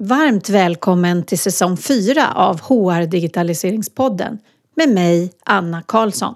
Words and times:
Varmt 0.00 0.48
välkommen 0.48 1.22
till 1.22 1.38
säsong 1.38 1.76
4 1.76 2.32
av 2.34 2.60
HR 2.60 3.06
Digitaliseringspodden 3.06 4.38
med 4.74 4.88
mig, 4.88 5.32
Anna 5.44 5.82
Karlsson. 5.82 6.34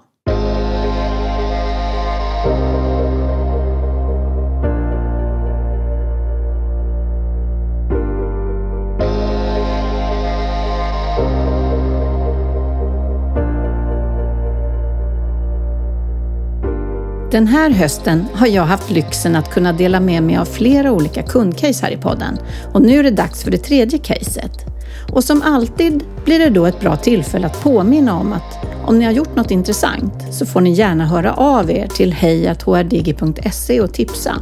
Den 17.33 17.47
här 17.47 17.69
hösten 17.69 18.25
har 18.33 18.47
jag 18.47 18.63
haft 18.63 18.89
lyxen 18.89 19.35
att 19.35 19.53
kunna 19.53 19.73
dela 19.73 19.99
med 19.99 20.23
mig 20.23 20.37
av 20.37 20.45
flera 20.45 20.91
olika 20.91 21.23
kundcase 21.23 21.85
här 21.85 21.91
i 21.91 21.97
podden 21.97 22.37
och 22.73 22.81
nu 22.81 22.99
är 22.99 23.03
det 23.03 23.11
dags 23.11 23.43
för 23.43 23.51
det 23.51 23.57
tredje 23.57 23.99
caset. 23.99 24.65
Och 25.11 25.23
som 25.23 25.41
alltid 25.41 26.03
blir 26.25 26.39
det 26.39 26.49
då 26.49 26.65
ett 26.65 26.79
bra 26.79 26.95
tillfälle 26.95 27.47
att 27.47 27.63
påminna 27.63 28.19
om 28.19 28.33
att 28.33 28.65
om 28.85 28.99
ni 28.99 29.05
har 29.05 29.11
gjort 29.11 29.35
något 29.35 29.51
intressant 29.51 30.13
så 30.31 30.45
får 30.45 30.61
ni 30.61 30.71
gärna 30.71 31.05
höra 31.05 31.33
av 31.33 31.71
er 31.71 31.87
till 31.87 32.13
hejathdigi.se 32.13 33.81
och 33.81 33.93
tipsa. 33.93 34.35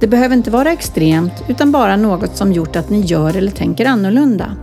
Det 0.00 0.06
behöver 0.06 0.36
inte 0.36 0.50
vara 0.50 0.72
extremt 0.72 1.44
utan 1.48 1.72
bara 1.72 1.96
något 1.96 2.36
som 2.36 2.52
gjort 2.52 2.76
att 2.76 2.90
ni 2.90 3.00
gör 3.00 3.36
eller 3.36 3.50
tänker 3.50 3.86
annorlunda. 3.86 4.56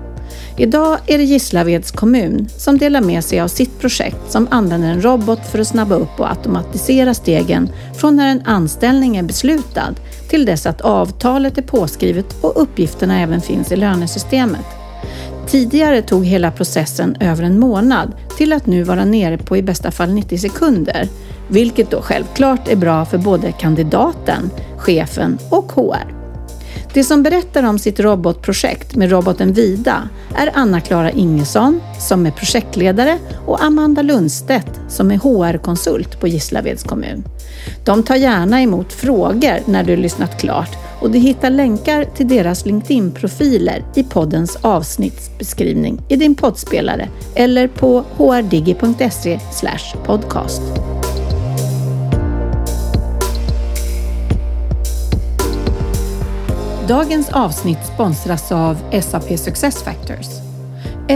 Idag 0.57 0.97
är 1.07 1.17
det 1.17 1.23
Gislaveds 1.23 1.91
kommun 1.91 2.47
som 2.57 2.77
delar 2.77 3.01
med 3.01 3.23
sig 3.23 3.39
av 3.39 3.47
sitt 3.47 3.79
projekt 3.79 4.31
som 4.31 4.47
använder 4.51 4.87
en 4.89 5.01
robot 5.01 5.39
för 5.51 5.59
att 5.59 5.67
snabba 5.67 5.95
upp 5.95 6.19
och 6.19 6.29
automatisera 6.29 7.13
stegen 7.13 7.69
från 7.97 8.15
när 8.15 8.31
en 8.31 8.41
anställning 8.45 9.17
är 9.17 9.23
beslutad 9.23 9.95
till 10.29 10.45
dess 10.45 10.65
att 10.65 10.81
avtalet 10.81 11.57
är 11.57 11.61
påskrivet 11.61 12.35
och 12.41 12.61
uppgifterna 12.61 13.21
även 13.21 13.41
finns 13.41 13.71
i 13.71 13.75
lönesystemet. 13.75 14.65
Tidigare 15.47 16.01
tog 16.01 16.25
hela 16.25 16.51
processen 16.51 17.17
över 17.19 17.43
en 17.43 17.59
månad 17.59 18.13
till 18.37 18.53
att 18.53 18.65
nu 18.65 18.83
vara 18.83 19.05
nere 19.05 19.37
på 19.37 19.57
i 19.57 19.61
bästa 19.61 19.91
fall 19.91 20.13
90 20.13 20.37
sekunder, 20.37 21.07
vilket 21.47 21.91
då 21.91 22.01
självklart 22.01 22.67
är 22.67 22.75
bra 22.75 23.05
för 23.05 23.17
både 23.17 23.51
kandidaten, 23.51 24.49
chefen 24.77 25.37
och 25.49 25.71
HR. 25.71 26.14
Det 26.95 27.03
som 27.03 27.23
berättar 27.23 27.63
om 27.63 27.79
sitt 27.79 27.99
robotprojekt 27.99 28.95
med 28.95 29.11
roboten 29.11 29.53
Vida 29.53 30.09
är 30.35 30.51
Anna-Klara 30.53 31.11
Ingesson 31.11 31.81
som 31.99 32.25
är 32.25 32.31
projektledare 32.31 33.17
och 33.45 33.63
Amanda 33.63 34.01
Lundstedt 34.01 34.79
som 34.89 35.11
är 35.11 35.17
HR-konsult 35.17 36.19
på 36.19 36.27
Gislaveds 36.27 36.83
kommun. 36.83 37.23
De 37.85 38.03
tar 38.03 38.15
gärna 38.15 38.61
emot 38.61 38.93
frågor 38.93 39.59
när 39.65 39.83
du 39.83 39.95
lyssnat 39.95 40.41
klart 40.41 40.77
och 41.01 41.11
du 41.11 41.19
hittar 41.19 41.49
länkar 41.49 42.05
till 42.15 42.27
deras 42.27 42.65
LinkedIn-profiler 42.65 43.85
i 43.95 44.03
poddens 44.03 44.57
avsnittsbeskrivning 44.61 46.01
i 46.09 46.15
din 46.15 46.35
poddspelare 46.35 47.09
eller 47.35 47.67
på 47.67 48.03
hrdigi.se 48.17 49.39
podcast. 50.05 50.61
Dagens 56.87 57.29
avsnitt 57.29 57.85
sponsras 57.93 58.51
av 58.51 58.77
SAP 59.01 59.37
Success 59.37 59.83
Factors. 59.83 60.27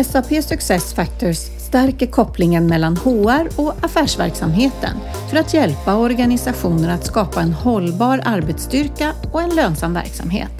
SAP 0.05 0.43
Success 0.43 0.93
Factors 0.93 1.37
stärker 1.37 2.07
kopplingen 2.07 2.67
mellan 2.67 2.97
HR 2.97 3.61
och 3.61 3.73
affärsverksamheten 3.81 4.97
för 5.29 5.37
att 5.37 5.53
hjälpa 5.53 5.95
organisationer 5.95 6.89
att 6.89 7.05
skapa 7.05 7.41
en 7.41 7.53
hållbar 7.53 8.21
arbetsstyrka 8.25 9.13
och 9.31 9.41
en 9.41 9.55
lönsam 9.55 9.93
verksamhet. 9.93 10.51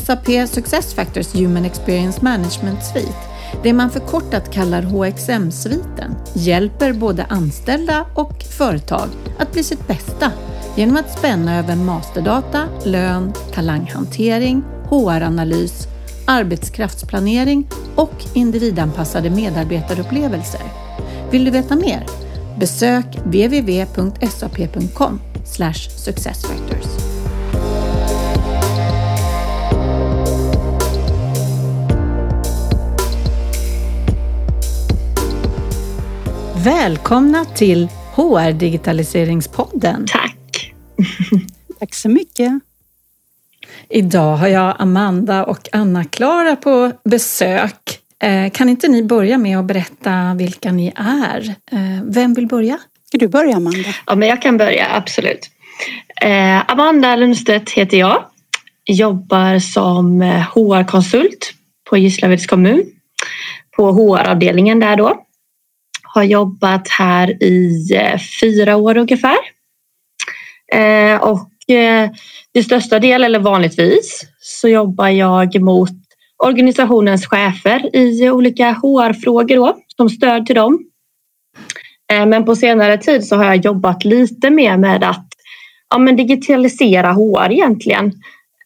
SAP 0.00 0.48
Success 0.48 0.94
Factors 0.94 1.34
Human 1.34 1.64
Experience 1.64 2.24
Management 2.24 2.84
Suite, 2.84 3.18
det 3.62 3.72
man 3.72 3.90
förkortat 3.90 4.50
kallar 4.50 4.82
HXM-sviten, 4.82 6.14
hjälper 6.34 6.92
både 6.92 7.24
anställda 7.24 8.06
och 8.14 8.42
företag 8.58 9.08
att 9.38 9.52
bli 9.52 9.64
sitt 9.64 9.88
bästa 9.88 10.32
genom 10.76 10.96
att 10.96 11.18
spänna 11.18 11.58
över 11.58 11.76
masterdata, 11.76 12.68
lön, 12.84 13.32
talanghantering, 13.54 14.62
HR-analys, 14.88 15.88
arbetskraftsplanering 16.26 17.66
och 17.94 18.24
individanpassade 18.34 19.30
medarbetarupplevelser. 19.30 20.60
Vill 21.30 21.44
du 21.44 21.50
veta 21.50 21.76
mer? 21.76 22.06
Besök 22.58 23.06
www.sap.com 23.24 25.20
successfactors. 26.04 26.86
Välkomna 36.64 37.44
till 37.44 37.88
HR 38.14 38.52
Digitaliseringspodden. 38.52 40.06
Tack! 40.08 40.25
Tack 41.78 41.94
så 41.94 42.08
mycket. 42.08 42.52
Idag 43.88 44.36
har 44.36 44.48
jag 44.48 44.76
Amanda 44.78 45.44
och 45.44 45.68
Anna-Klara 45.72 46.56
på 46.56 46.92
besök. 47.04 48.00
Eh, 48.22 48.50
kan 48.50 48.68
inte 48.68 48.88
ni 48.88 49.02
börja 49.02 49.38
med 49.38 49.58
att 49.58 49.64
berätta 49.64 50.34
vilka 50.38 50.72
ni 50.72 50.92
är? 50.96 51.54
Eh, 51.72 52.04
vem 52.04 52.34
vill 52.34 52.46
börja? 52.46 52.78
Ska 53.08 53.18
du 53.18 53.28
börja 53.28 53.56
Amanda? 53.56 53.88
Ja, 54.06 54.14
men 54.14 54.28
jag 54.28 54.42
kan 54.42 54.56
börja, 54.56 54.86
absolut. 54.90 55.50
Eh, 56.22 56.70
Amanda 56.70 57.16
Lundstedt 57.16 57.70
heter 57.70 57.96
jag. 57.96 58.24
Jobbar 58.84 59.58
som 59.58 60.22
HR-konsult 60.54 61.52
på 61.90 61.96
Gislaveds 61.96 62.46
kommun. 62.46 62.84
På 63.76 63.92
HR-avdelningen 63.92 64.80
där 64.80 64.96
då. 64.96 65.22
Har 66.02 66.22
jobbat 66.22 66.88
här 66.88 67.42
i 67.42 67.88
fyra 68.40 68.76
år 68.76 68.96
ungefär. 68.96 69.36
Eh, 70.72 71.22
och 71.22 71.74
eh, 71.74 72.10
till 72.54 72.64
största 72.64 72.98
del, 72.98 73.24
eller 73.24 73.38
vanligtvis, 73.38 74.22
så 74.40 74.68
jobbar 74.68 75.08
jag 75.08 75.60
mot 75.60 75.90
organisationens 76.44 77.26
chefer 77.26 77.96
i 77.96 78.30
olika 78.30 78.72
HR-frågor 78.72 79.56
då, 79.56 79.76
som 79.96 80.10
stöd 80.10 80.46
till 80.46 80.54
dem. 80.54 80.78
Eh, 82.12 82.26
men 82.26 82.44
på 82.44 82.56
senare 82.56 82.98
tid 82.98 83.26
så 83.26 83.36
har 83.36 83.44
jag 83.44 83.56
jobbat 83.56 84.04
lite 84.04 84.50
mer 84.50 84.76
med 84.76 85.04
att 85.04 85.26
ja, 85.90 85.98
men 85.98 86.16
digitalisera 86.16 87.12
HR 87.12 87.52
egentligen. 87.52 88.12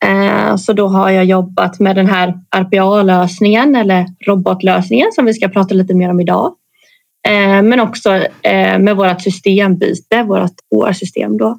Eh, 0.04 0.56
så 0.56 0.72
då 0.72 0.86
har 0.86 1.10
jag 1.10 1.24
jobbat 1.24 1.80
med 1.80 1.96
den 1.96 2.06
här 2.06 2.34
RPA-lösningen 2.56 3.76
eller 3.76 4.06
robotlösningen 4.26 5.12
som 5.12 5.24
vi 5.24 5.34
ska 5.34 5.48
prata 5.48 5.74
lite 5.74 5.94
mer 5.94 6.10
om 6.10 6.20
idag. 6.20 6.54
Eh, 7.28 7.62
men 7.62 7.80
också 7.80 8.14
eh, 8.42 8.78
med 8.78 8.96
vårt 8.96 9.20
systembyte, 9.20 10.22
vårt 10.22 10.54
HR-system 10.70 11.38
då. 11.38 11.58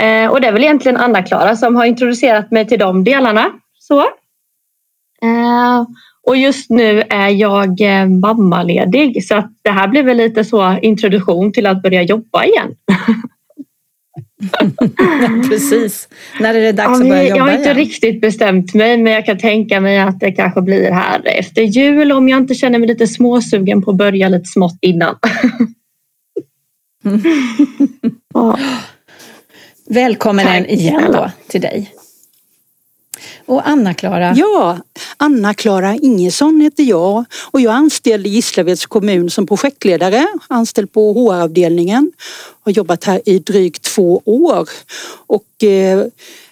Eh, 0.00 0.30
och 0.30 0.40
det 0.40 0.46
är 0.46 0.52
väl 0.52 0.62
egentligen 0.62 0.96
Anna-Klara 0.96 1.56
som 1.56 1.76
har 1.76 1.84
introducerat 1.84 2.50
mig 2.50 2.66
till 2.66 2.78
de 2.78 3.04
delarna. 3.04 3.50
Så. 3.78 4.00
Eh, 5.22 5.86
och 6.26 6.36
just 6.36 6.70
nu 6.70 7.02
är 7.10 7.28
jag 7.28 7.80
eh, 7.80 8.06
mammaledig 8.06 9.24
så 9.24 9.34
att 9.34 9.50
det 9.62 9.70
här 9.70 9.88
blir 9.88 10.02
väl 10.02 10.16
lite 10.16 10.44
så 10.44 10.78
introduktion 10.82 11.52
till 11.52 11.66
att 11.66 11.82
börja 11.82 12.02
jobba 12.02 12.44
igen. 12.44 12.74
Precis. 15.50 16.08
När 16.40 16.54
är 16.54 16.60
det 16.60 16.72
dags 16.72 16.88
ja, 16.88 16.94
att 17.02 17.08
börja 17.08 17.22
jobba? 17.22 17.36
Jag 17.36 17.44
har 17.44 17.50
inte 17.50 17.64
igen? 17.64 17.76
riktigt 17.76 18.20
bestämt 18.20 18.74
mig 18.74 18.96
men 18.96 19.12
jag 19.12 19.26
kan 19.26 19.38
tänka 19.38 19.80
mig 19.80 19.98
att 19.98 20.20
det 20.20 20.32
kanske 20.32 20.62
blir 20.62 20.90
här 20.90 21.22
efter 21.24 21.62
jul 21.62 22.12
om 22.12 22.28
jag 22.28 22.38
inte 22.38 22.54
känner 22.54 22.78
mig 22.78 22.88
lite 22.88 23.06
småsugen 23.06 23.82
på 23.82 23.90
att 23.90 23.96
börja 23.96 24.28
lite 24.28 24.44
smått 24.44 24.78
innan. 24.80 25.16
ja. 28.34 28.58
Välkommen 29.92 30.66
igen 30.66 31.12
då 31.12 31.30
till 31.46 31.60
dig. 31.60 31.94
Och 33.46 33.68
Anna-Klara? 33.68 34.34
Ja, 34.36 34.78
Anna-Klara 35.16 35.94
Ingesson 35.94 36.60
heter 36.60 36.82
jag 36.82 37.24
och 37.50 37.60
jag 37.60 37.72
är 37.72 37.76
anställd 37.76 38.26
i 38.26 38.30
Gislaveds 38.30 38.86
kommun 38.86 39.30
som 39.30 39.46
projektledare, 39.46 40.26
anställd 40.48 40.92
på 40.92 41.12
HR-avdelningen. 41.12 42.12
Har 42.64 42.72
jobbat 42.72 43.04
här 43.04 43.20
i 43.24 43.38
drygt 43.38 43.82
två 43.82 44.22
år 44.24 44.68
och 45.26 45.64
eh, 45.64 46.04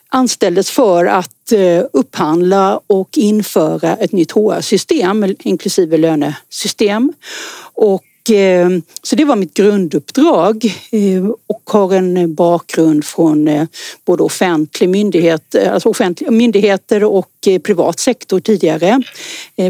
anställdes 0.08 0.70
för 0.70 1.04
att 1.04 1.52
eh, 1.52 1.84
upphandla 1.92 2.80
och 2.86 3.18
införa 3.18 3.96
ett 3.96 4.12
nytt 4.12 4.32
HR-system 4.32 5.34
inklusive 5.38 5.96
lönesystem. 5.96 7.12
Och 7.74 8.04
Eh, 8.30 8.68
så 9.02 9.16
det 9.16 9.24
var 9.24 9.36
mitt 9.36 9.54
grunduppdrag 9.54 10.64
eh, 10.90 11.26
och 11.46 11.62
har 11.64 11.94
en 11.94 12.16
eh, 12.16 12.26
bakgrund 12.26 13.04
från 13.04 13.66
både 14.04 14.22
offentlig 14.22 14.88
myndighet, 14.88 15.54
alltså 15.54 15.88
offentliga 15.88 16.30
myndigheter 16.30 17.04
och 17.04 17.30
privat 17.62 17.98
sektor 17.98 18.40
tidigare. 18.40 19.02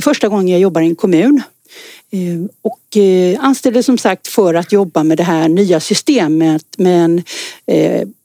Första 0.02 0.28
gången 0.28 0.48
jag 0.48 0.60
jobbade 0.60 0.86
i 0.86 0.88
en 0.88 0.96
kommun 0.96 1.42
och 2.62 2.96
anställdes 3.38 3.86
som 3.86 3.98
sagt 3.98 4.26
för 4.26 4.54
att 4.54 4.72
jobba 4.72 5.02
med 5.02 5.16
det 5.16 5.22
här 5.22 5.48
nya 5.48 5.80
systemet 5.80 6.64
men 6.78 7.22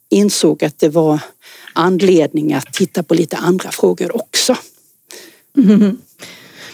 insåg 0.09 0.63
att 0.63 0.79
det 0.79 0.89
var 0.89 1.19
anledning 1.73 2.53
att 2.53 2.73
titta 2.73 3.03
på 3.03 3.13
lite 3.13 3.37
andra 3.37 3.71
frågor 3.71 4.15
också. 4.15 4.55
Mm. 5.57 5.97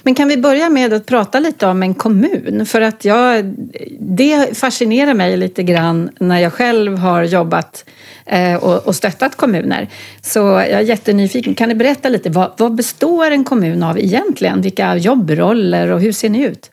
Men 0.03 0.15
kan 0.15 0.27
vi 0.27 0.37
börja 0.37 0.69
med 0.69 0.93
att 0.93 1.05
prata 1.05 1.39
lite 1.39 1.67
om 1.67 1.83
en 1.83 1.93
kommun? 1.93 2.65
För 2.65 2.81
att 2.81 3.05
jag, 3.05 3.55
det 3.99 4.57
fascinerar 4.57 5.13
mig 5.13 5.37
lite 5.37 5.63
grann 5.63 6.09
när 6.19 6.39
jag 6.39 6.53
själv 6.53 6.97
har 6.97 7.23
jobbat 7.23 7.85
eh, 8.25 8.55
och, 8.55 8.95
stöttat 8.95 9.35
kommuner. 9.35 9.87
Så 10.21 10.39
jag 10.39 10.69
är 10.69 10.79
jättenyfiken. 10.79 11.55
Kan 11.55 11.69
ni 11.69 11.75
berätta 11.75 12.09
lite, 12.09 12.29
vad, 12.29 12.51
vad 12.57 12.75
består 12.75 13.31
en 13.31 13.43
kommun 13.43 13.83
av 13.83 13.99
egentligen? 13.99 14.61
Vilka 14.61 14.95
jobbroller 14.95 15.91
och 15.91 16.01
hur 16.01 16.11
ser 16.11 16.29
ni 16.29 16.43
ut? 16.43 16.71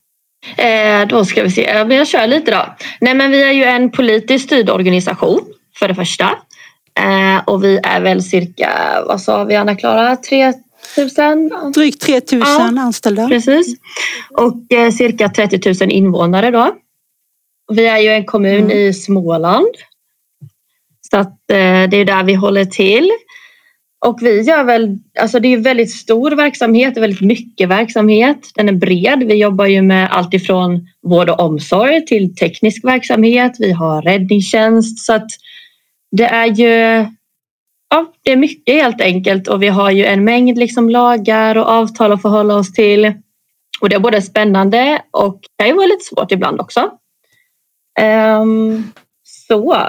Eh, 0.57 1.09
då 1.09 1.25
ska 1.25 1.43
vi 1.43 1.51
se, 1.51 1.85
jag 1.91 2.07
kör 2.07 2.27
lite 2.27 2.51
då. 2.51 2.77
Nej 3.01 3.15
men 3.15 3.31
vi 3.31 3.43
är 3.43 3.53
ju 3.53 3.65
en 3.65 3.91
politiskt 3.91 4.45
styrd 4.47 4.71
organisation 4.71 5.41
för 5.79 5.89
det 5.89 5.95
första. 5.95 6.25
Eh, 7.01 7.45
och 7.45 7.65
vi 7.65 7.81
är 7.83 8.01
väl 8.01 8.23
cirka, 8.23 8.71
vad 9.07 9.21
sa 9.21 9.45
vi 9.45 9.57
Anna-Klara, 9.57 10.17
3000? 10.95 11.73
Drygt 11.75 12.01
3000 12.01 12.41
ja, 12.41 12.83
anställda. 12.83 13.29
Precis. 13.29 13.77
Och 14.31 14.73
eh, 14.73 14.91
cirka 14.91 15.29
30 15.29 15.85
000 15.85 15.93
invånare 15.93 16.51
då. 16.51 16.77
Vi 17.73 17.87
är 17.87 17.99
ju 17.99 18.09
en 18.09 18.25
kommun 18.25 18.65
mm. 18.65 18.71
i 18.71 18.93
Småland. 18.95 19.75
Så 21.11 21.17
att, 21.17 21.51
eh, 21.51 21.89
det 21.91 21.97
är 21.97 22.05
där 22.05 22.25
vi 22.25 22.35
håller 22.35 22.65
till. 22.65 23.11
Och 24.07 24.19
vi 24.23 24.41
gör 24.41 24.65
väl, 24.65 24.99
alltså 25.21 25.41
det 25.41 25.49
är 25.49 25.59
väldigt 25.59 25.91
stor 25.91 26.31
verksamhet, 26.31 26.97
väldigt 26.97 27.21
mycket 27.21 27.69
verksamhet. 27.69 28.39
Den 28.55 28.69
är 28.69 28.73
bred. 28.73 29.23
Vi 29.27 29.35
jobbar 29.35 29.67
ju 29.67 29.83
med 29.83 30.13
allt 30.13 30.35
ifrån 30.35 30.89
vård 31.03 31.29
och 31.29 31.41
omsorg 31.41 32.07
till 32.07 32.35
teknisk 32.37 32.85
verksamhet. 32.85 33.53
Vi 33.59 33.73
har 33.73 34.03
räddningstjänst 34.03 35.07
så 35.07 35.15
att 35.15 35.27
det 36.11 36.25
är 36.25 36.47
ju 36.47 37.07
ja, 37.91 38.13
det 38.23 38.33
är 38.33 38.37
mycket 38.37 38.75
helt 38.75 39.01
enkelt 39.01 39.49
och 39.49 39.63
vi 39.63 39.69
har 39.69 39.91
ju 39.91 40.05
en 40.05 40.25
mängd 40.25 40.59
liksom 40.59 40.91
lagar 40.91 41.57
och 41.57 41.69
avtal 41.69 42.13
att 42.13 42.23
förhålla 42.23 42.55
oss 42.55 42.73
till. 42.73 43.13
Och 43.81 43.89
det 43.89 43.97
är 43.97 44.01
både 44.01 44.23
spännande 44.23 45.03
och 45.11 45.41
kan 45.59 45.69
ju 45.69 45.75
vara 45.75 45.87
lite 45.87 46.05
svårt 46.05 46.33
ibland 46.33 46.61
också. 46.61 46.91
Um, 48.41 48.93
så. 49.23 49.87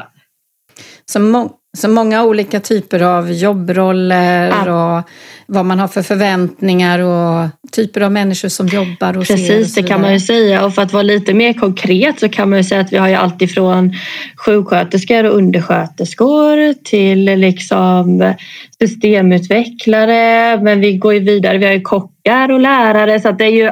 Så, 1.06 1.20
må 1.20 1.52
så 1.78 1.90
många 1.90 2.24
olika 2.24 2.60
typer 2.60 3.02
av 3.02 3.32
jobbroller 3.32 4.48
ja. 4.50 4.98
och 4.98 5.10
vad 5.46 5.66
man 5.66 5.80
har 5.80 5.88
för 5.88 6.02
förväntningar 6.02 7.00
och 7.00 7.50
typer 7.72 8.02
av 8.02 8.12
människor 8.12 8.50
som 8.50 8.68
jobbar 8.68 9.18
och 9.18 9.28
Precis, 9.28 9.74
det 9.74 9.84
kan 9.84 10.02
man 10.02 10.14
ju 10.14 10.20
säga. 10.20 10.66
Och 10.66 10.76
för 10.76 10.82
att 10.82 10.94
vara 10.94 11.04
lite 11.04 11.34
mer 11.34 11.54
konkret 11.54 12.20
så 12.20 12.30
kan 12.30 12.50
man 12.50 12.60
ju 12.60 12.64
säga 12.64 12.82
att 12.82 12.94
vi 12.94 12.98
har 12.98 13.08
ju 13.08 13.16
allt 13.16 13.42
ifrån 13.42 13.94
sjuksköterskor 14.38 15.24
och 15.24 15.36
undersköterskor 15.36 16.74
till 16.84 17.26
liksom 17.26 18.34
systemutvecklare. 18.82 20.60
Men 20.62 20.80
vi 20.80 20.98
går 20.98 21.14
ju 21.14 21.20
vidare. 21.20 21.58
Vi 21.58 21.66
har 21.66 21.74
ju 21.74 21.82
kockar 21.82 22.52
och 22.52 22.60
lärare 22.60 23.20
så 23.20 23.30
att 23.30 23.38
det 23.38 23.46
är 23.46 23.52
ju 23.52 23.72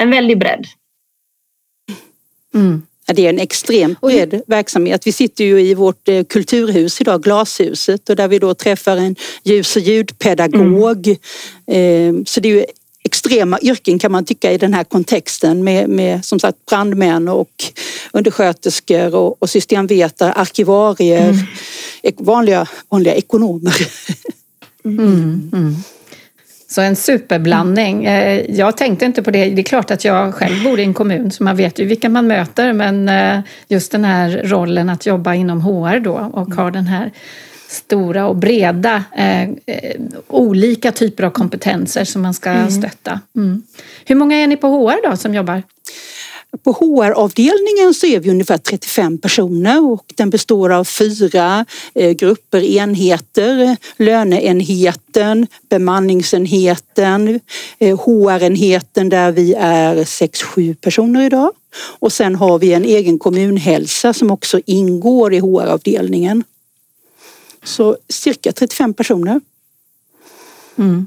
en 0.00 0.10
väldig 0.10 0.38
bredd. 0.38 0.64
Mm. 2.54 2.82
Det 3.14 3.26
är 3.26 3.30
en 3.30 3.38
extremt 3.38 4.00
bred 4.00 4.42
verksamhet. 4.46 5.06
Vi 5.06 5.12
sitter 5.12 5.44
ju 5.44 5.60
i 5.60 5.74
vårt 5.74 6.08
eh, 6.08 6.24
kulturhus 6.24 7.00
idag, 7.00 7.22
Glashuset, 7.22 8.08
och 8.08 8.16
där 8.16 8.28
vi 8.28 8.38
då 8.38 8.54
träffar 8.54 8.96
en 8.96 9.16
ljus 9.42 9.76
och 9.76 9.82
ljudpedagog. 9.82 11.16
Mm. 11.66 12.26
Så 12.26 12.40
det 12.40 12.48
är 12.48 12.52
ju 12.52 12.64
extrema 13.04 13.58
yrken 13.60 13.98
kan 13.98 14.12
man 14.12 14.24
tycka 14.24 14.52
i 14.52 14.58
den 14.58 14.74
här 14.74 14.84
kontexten 14.84 15.64
med, 15.64 15.88
med 15.88 16.24
som 16.24 16.40
sagt 16.40 16.66
brandmän 16.66 17.28
och 17.28 17.64
undersköterskor 18.12 19.14
och, 19.14 19.42
och 19.42 19.50
systemvetare, 19.50 20.32
arkivarier, 20.32 21.28
mm. 21.28 22.16
vanliga, 22.18 22.68
vanliga 22.88 23.14
ekonomer. 23.14 23.74
Mm. 24.84 25.50
Mm. 26.70 26.74
Så 26.74 26.80
en 26.80 26.96
superblandning. 26.96 28.04
Eh, 28.04 28.44
jag 28.48 28.76
tänkte 28.76 29.04
inte 29.04 29.22
på 29.22 29.30
det. 29.30 29.50
Det 29.50 29.62
är 29.62 29.64
klart 29.64 29.90
att 29.90 30.04
jag 30.04 30.34
själv 30.34 30.64
bor 30.64 30.80
i 30.80 30.82
en 30.82 30.94
kommun 30.94 31.30
så 31.30 31.44
man 31.44 31.56
vet 31.56 31.78
ju 31.78 31.84
vilka 31.84 32.08
man 32.08 32.26
möter 32.26 32.72
men 32.72 33.08
eh, 33.08 33.40
just 33.68 33.92
den 33.92 34.04
här 34.04 34.42
rollen 34.44 34.90
att 34.90 35.06
jobba 35.06 35.34
inom 35.34 35.60
HR 35.60 36.00
då 36.00 36.30
och 36.32 36.54
ha 36.54 36.70
den 36.70 36.86
här 36.86 37.10
stora 37.68 38.26
och 38.26 38.36
breda 38.36 39.04
eh, 39.16 39.48
olika 40.28 40.92
typer 40.92 41.24
av 41.24 41.30
kompetenser 41.30 42.04
som 42.04 42.22
man 42.22 42.34
ska 42.34 42.50
mm. 42.50 42.70
stötta. 42.70 43.20
Mm. 43.36 43.62
Hur 44.04 44.14
många 44.14 44.36
är 44.36 44.46
ni 44.46 44.56
på 44.56 44.68
HR 44.68 45.10
då 45.10 45.16
som 45.16 45.34
jobbar? 45.34 45.62
På 46.62 46.72
HR-avdelningen 46.72 47.94
så 47.94 48.06
är 48.06 48.20
vi 48.20 48.30
ungefär 48.30 48.58
35 48.58 49.18
personer 49.18 49.92
och 49.92 50.12
den 50.16 50.30
består 50.30 50.72
av 50.72 50.84
fyra 50.84 51.66
eh, 51.94 52.10
grupper, 52.10 52.60
enheter, 52.60 53.76
löneenheten, 53.96 55.46
bemanningsenheten, 55.68 57.40
eh, 57.78 57.98
HR-enheten 57.98 59.08
där 59.08 59.32
vi 59.32 59.54
är 59.54 59.96
6-7 59.96 60.74
personer 60.74 61.26
idag. 61.26 61.52
Och 61.98 62.12
sen 62.12 62.34
har 62.34 62.58
vi 62.58 62.72
en 62.72 62.84
egen 62.84 63.18
kommunhälsa 63.18 64.12
som 64.12 64.30
också 64.30 64.60
ingår 64.66 65.34
i 65.34 65.38
HR-avdelningen. 65.38 66.44
Så 67.64 67.96
cirka 68.08 68.52
35 68.52 68.94
personer. 68.94 69.40
Mm. 70.78 71.06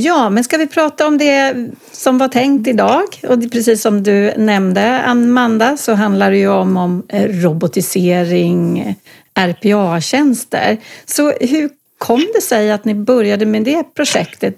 Ja, 0.00 0.30
men 0.30 0.44
ska 0.44 0.56
vi 0.56 0.66
prata 0.66 1.06
om 1.06 1.18
det 1.18 1.68
som 1.92 2.18
var 2.18 2.28
tänkt 2.28 2.68
idag? 2.68 3.04
Och 3.22 3.52
precis 3.52 3.82
som 3.82 4.02
du 4.02 4.32
nämnde, 4.36 5.02
Amanda, 5.02 5.76
så 5.76 5.94
handlar 5.94 6.30
det 6.30 6.36
ju 6.36 6.48
om, 6.48 6.76
om 6.76 7.02
eh, 7.08 7.28
robotisering, 7.28 8.78
eh, 8.78 9.48
RPA-tjänster. 9.48 10.78
Så 11.04 11.30
hur 11.30 11.70
kom 11.98 12.26
det 12.34 12.40
sig 12.40 12.72
att 12.72 12.84
ni 12.84 12.94
började 12.94 13.46
med 13.46 13.64
det 13.64 13.94
projektet? 13.94 14.54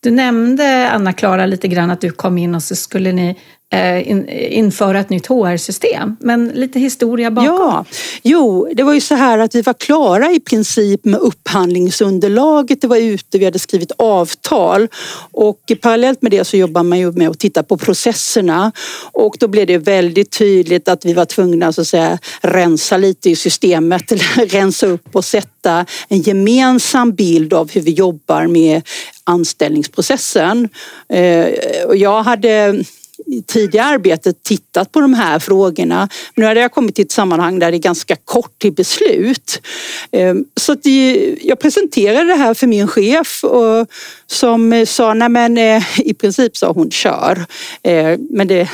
Du 0.00 0.10
nämnde, 0.10 0.90
Anna-Klara, 0.90 1.46
lite 1.46 1.68
grann 1.68 1.90
att 1.90 2.00
du 2.00 2.10
kom 2.10 2.38
in 2.38 2.54
och 2.54 2.62
så 2.62 2.76
skulle 2.76 3.12
ni 3.12 3.38
Eh, 3.72 4.10
in, 4.10 4.28
införa 4.28 5.00
ett 5.00 5.10
nytt 5.10 5.26
HR-system. 5.26 6.16
Men 6.20 6.48
lite 6.48 6.78
historia 6.78 7.30
bakom. 7.30 7.54
Ja, 7.54 7.84
jo, 8.22 8.68
det 8.74 8.82
var 8.82 8.92
ju 8.94 9.00
så 9.00 9.14
här 9.14 9.38
att 9.38 9.54
vi 9.54 9.62
var 9.62 9.74
klara 9.74 10.30
i 10.30 10.40
princip 10.40 11.04
med 11.04 11.20
upphandlingsunderlaget. 11.20 12.80
Det 12.80 12.86
var 12.86 12.96
ute, 12.96 13.38
vi 13.38 13.44
hade 13.44 13.58
skrivit 13.58 13.92
avtal 13.98 14.88
och 15.32 15.72
parallellt 15.80 16.22
med 16.22 16.30
det 16.30 16.44
så 16.44 16.56
jobbar 16.56 16.82
man 16.82 16.98
ju 16.98 17.12
med 17.12 17.28
att 17.28 17.38
titta 17.38 17.62
på 17.62 17.76
processerna 17.76 18.72
och 19.12 19.36
då 19.40 19.48
blev 19.48 19.66
det 19.66 19.78
väldigt 19.78 20.38
tydligt 20.38 20.88
att 20.88 21.04
vi 21.04 21.12
var 21.12 21.24
tvungna 21.24 21.72
så 21.72 21.80
att 21.80 21.88
säga 21.88 22.18
rensa 22.40 22.96
lite 22.96 23.30
i 23.30 23.36
systemet 23.36 24.12
eller 24.12 24.46
rensa 24.46 24.86
upp 24.86 25.16
och 25.16 25.24
sätta 25.24 25.86
en 26.08 26.20
gemensam 26.20 27.12
bild 27.12 27.52
av 27.52 27.70
hur 27.72 27.80
vi 27.80 27.90
jobbar 27.90 28.46
med 28.46 28.82
anställningsprocessen. 29.24 30.68
Eh, 31.08 31.46
och 31.86 31.96
jag 31.96 32.22
hade 32.22 32.84
tidigare 33.46 33.86
arbetet 33.86 34.42
tittat 34.42 34.92
på 34.92 35.00
de 35.00 35.14
här 35.14 35.38
frågorna. 35.38 36.08
Nu 36.34 36.44
hade 36.44 36.60
jag 36.60 36.72
kommit 36.72 36.94
till 36.94 37.04
ett 37.04 37.12
sammanhang 37.12 37.58
där 37.58 37.70
det 37.70 37.76
är 37.76 37.78
ganska 37.78 38.16
kort 38.16 38.58
till 38.58 38.72
beslut. 38.72 39.60
Ehm, 40.12 40.44
så 40.60 40.72
att 40.72 40.86
jag 41.40 41.60
presenterade 41.60 42.24
det 42.24 42.34
här 42.34 42.54
för 42.54 42.66
min 42.66 42.88
chef 42.88 43.44
och 43.44 43.86
som 44.26 44.86
sa, 44.86 45.14
nej 45.14 45.28
men 45.28 45.58
eh, 45.58 45.82
i 45.98 46.14
princip 46.14 46.56
sa 46.56 46.72
hon 46.72 46.90
kör. 46.90 47.46
Ehm, 47.82 48.26
men 48.30 48.48
det 48.48 48.68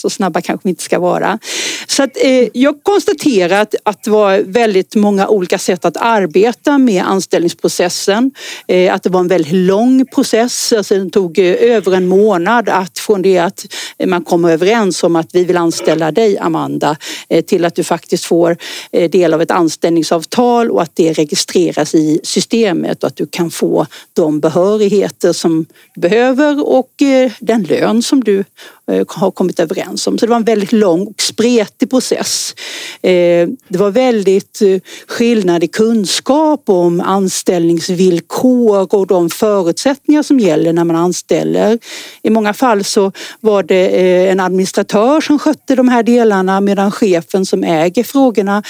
så 0.00 0.10
snabba 0.10 0.40
kanske 0.40 0.68
vi 0.68 0.70
inte 0.70 0.82
ska 0.82 0.98
vara. 0.98 1.38
Så 1.86 2.02
att, 2.02 2.16
eh, 2.16 2.48
jag 2.52 2.82
konstaterar 2.82 3.60
att, 3.60 3.74
att 3.82 4.02
det 4.02 4.10
var 4.10 4.38
väldigt 4.38 4.94
många 4.94 5.28
olika 5.28 5.58
sätt 5.58 5.84
att 5.84 5.96
arbeta 5.96 6.78
med 6.78 7.04
anställningsprocessen. 7.04 8.30
Eh, 8.68 8.94
att 8.94 9.02
det 9.02 9.10
var 9.10 9.20
en 9.20 9.28
väldigt 9.28 9.52
lång 9.52 10.06
process. 10.06 10.72
Alltså, 10.72 10.94
den 10.94 11.10
tog 11.10 11.38
eh, 11.38 11.44
över 11.44 11.92
en 11.92 12.08
månad 12.08 12.68
att 12.68 12.98
från 12.98 13.22
det 13.22 13.38
att 13.38 13.66
eh, 13.98 14.06
man 14.06 14.24
kommer 14.24 14.50
överens 14.50 15.04
om 15.04 15.16
att 15.16 15.28
vi 15.32 15.44
vill 15.44 15.56
anställa 15.56 16.12
dig 16.12 16.38
Amanda 16.38 16.96
eh, 17.28 17.44
till 17.44 17.64
att 17.64 17.74
du 17.74 17.84
faktiskt 17.84 18.24
får 18.24 18.56
eh, 18.92 19.10
del 19.10 19.34
av 19.34 19.42
ett 19.42 19.50
anställningsavtal 19.50 20.70
och 20.70 20.82
att 20.82 20.96
det 20.96 21.12
registreras 21.12 21.94
i 21.94 22.20
systemet 22.22 23.02
och 23.02 23.06
att 23.06 23.16
du 23.16 23.26
kan 23.26 23.50
få 23.50 23.86
de 24.12 24.40
behörigheter 24.40 25.32
som 25.32 25.66
du 25.94 26.00
behöver 26.00 26.68
och 26.68 27.02
eh, 27.02 27.32
den 27.40 27.62
lön 27.62 28.02
som 28.02 28.24
du 28.24 28.44
Eh, 28.90 29.04
har 29.08 29.30
kommit 29.30 29.60
överens 29.60 30.06
om. 30.06 30.18
Så 30.18 30.26
det 30.26 30.30
var 30.30 30.36
en 30.36 30.44
väldigt 30.44 30.72
lång 30.72 31.06
och 31.06 31.22
spretig 31.22 31.90
process. 31.90 32.54
Eh, 33.02 33.48
det 33.68 33.78
var 33.78 33.90
väldigt 33.90 34.62
eh, 34.62 34.80
skillnad 35.06 35.64
i 35.64 35.68
kunskap 35.68 36.62
om 36.66 37.00
anställningsvillkor 37.00 38.94
och 38.94 39.06
de 39.06 39.30
förutsättningar 39.30 40.22
som 40.22 40.40
gäller 40.40 40.72
när 40.72 40.84
man 40.84 40.96
anställer. 40.96 41.78
I 42.22 42.30
många 42.30 42.54
fall 42.54 42.84
så 42.84 43.12
var 43.40 43.62
det 43.62 44.28
en 44.28 44.40
administratör 44.40 45.20
som 45.20 45.38
skötte 45.38 45.74
de 45.74 45.88
här 45.88 46.02
delarna 46.02 46.60
medan 46.60 46.90
chefen 46.90 47.46
som 47.46 47.64
äger 47.64 48.04
frågorna 48.04 48.62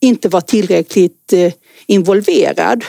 inte 0.00 0.28
var 0.28 0.40
tillräckligt 0.40 1.32
involverad. 1.86 2.84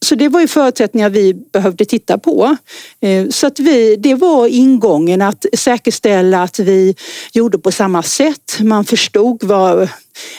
Så 0.00 0.14
det 0.14 0.28
var 0.28 0.40
ju 0.40 0.48
förutsättningar 0.48 1.10
vi 1.10 1.34
behövde 1.34 1.84
titta 1.84 2.18
på. 2.18 2.56
Eh, 3.00 3.28
så 3.28 3.46
att 3.46 3.58
vi, 3.58 3.96
det 3.96 4.14
var 4.14 4.46
ingången 4.46 5.22
att 5.22 5.46
säkerställa 5.52 6.42
att 6.42 6.58
vi 6.58 6.94
gjorde 7.32 7.58
på 7.58 7.72
samma 7.72 8.02
sätt. 8.02 8.58
Man 8.60 8.84
förstod 8.84 9.44
vad 9.44 9.88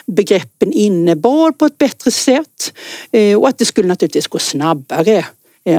begreppen 0.05 0.73
innebar 0.73 1.51
på 1.51 1.65
ett 1.65 1.77
bättre 1.77 2.11
sätt 2.11 2.73
eh, 3.11 3.39
och 3.39 3.47
att 3.47 3.57
det 3.57 3.65
skulle 3.65 3.87
naturligtvis 3.87 4.27
gå 4.27 4.39
snabbare. 4.39 5.25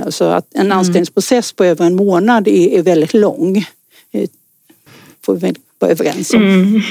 Så 0.08 0.24
att 0.24 0.54
en 0.54 0.60
mm. 0.60 0.78
anställningsprocess 0.78 1.52
på 1.52 1.64
över 1.64 1.86
en 1.86 1.96
månad 1.96 2.48
är, 2.48 2.82
väldigt 2.82 3.14
lång. 3.14 3.64
Vara 5.80 5.92
överens 5.92 6.34
om. 6.34 6.42
Mm. 6.42 6.82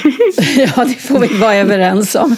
ja, 0.58 0.86
det 0.86 0.93
får 0.93 1.19
vi 1.19 1.27
vara 1.27 1.55
överens 1.55 2.15
om. 2.15 2.36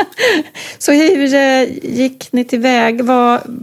Så 0.78 0.92
hur 0.92 1.34
eh, 1.34 1.62
gick 1.82 2.32
ni 2.32 2.44
tillväg? 2.44 3.00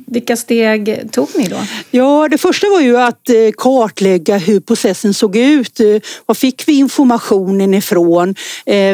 Vilka 0.07 0.35
steg 0.35 1.11
tog 1.11 1.27
ni 1.35 1.47
då? 1.47 1.57
Ja, 1.91 2.27
det 2.31 2.37
första 2.37 2.69
var 2.69 2.81
ju 2.81 2.97
att 2.97 3.29
eh, 3.29 3.35
kartlägga 3.57 4.37
hur 4.37 4.59
processen 4.59 5.13
såg 5.13 5.35
ut. 5.35 5.79
Eh, 5.79 5.85
var 6.25 6.35
fick 6.35 6.67
vi 6.67 6.73
informationen 6.73 7.73
ifrån? 7.73 8.35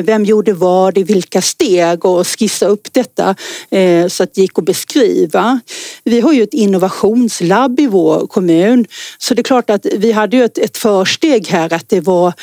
Vem 0.03 0.25
gjorde 0.25 0.53
vad 0.53 0.97
i 0.97 1.03
vilka 1.03 1.41
steg? 1.41 2.05
Och 2.05 2.27
skissa 2.27 2.65
upp 2.65 2.93
detta 2.93 3.35
så 4.09 4.23
att 4.23 4.33
det 4.33 4.41
gick 4.41 4.59
att 4.59 4.65
beskriva. 4.65 5.59
Vi 6.03 6.21
har 6.21 6.33
ju 6.33 6.43
ett 6.43 6.53
innovationslabb 6.53 7.79
i 7.79 7.88
vår 7.88 8.27
kommun 8.27 8.85
så 9.17 9.33
det 9.33 9.41
är 9.41 9.43
klart 9.43 9.69
att 9.69 9.85
vi 9.95 10.11
hade 10.11 10.38
ju 10.38 10.43
ett, 10.43 10.57
ett 10.57 10.77
försteg 10.77 11.47
här 11.47 11.73
att 11.73 11.89
det 11.89 12.00
var 12.00 12.33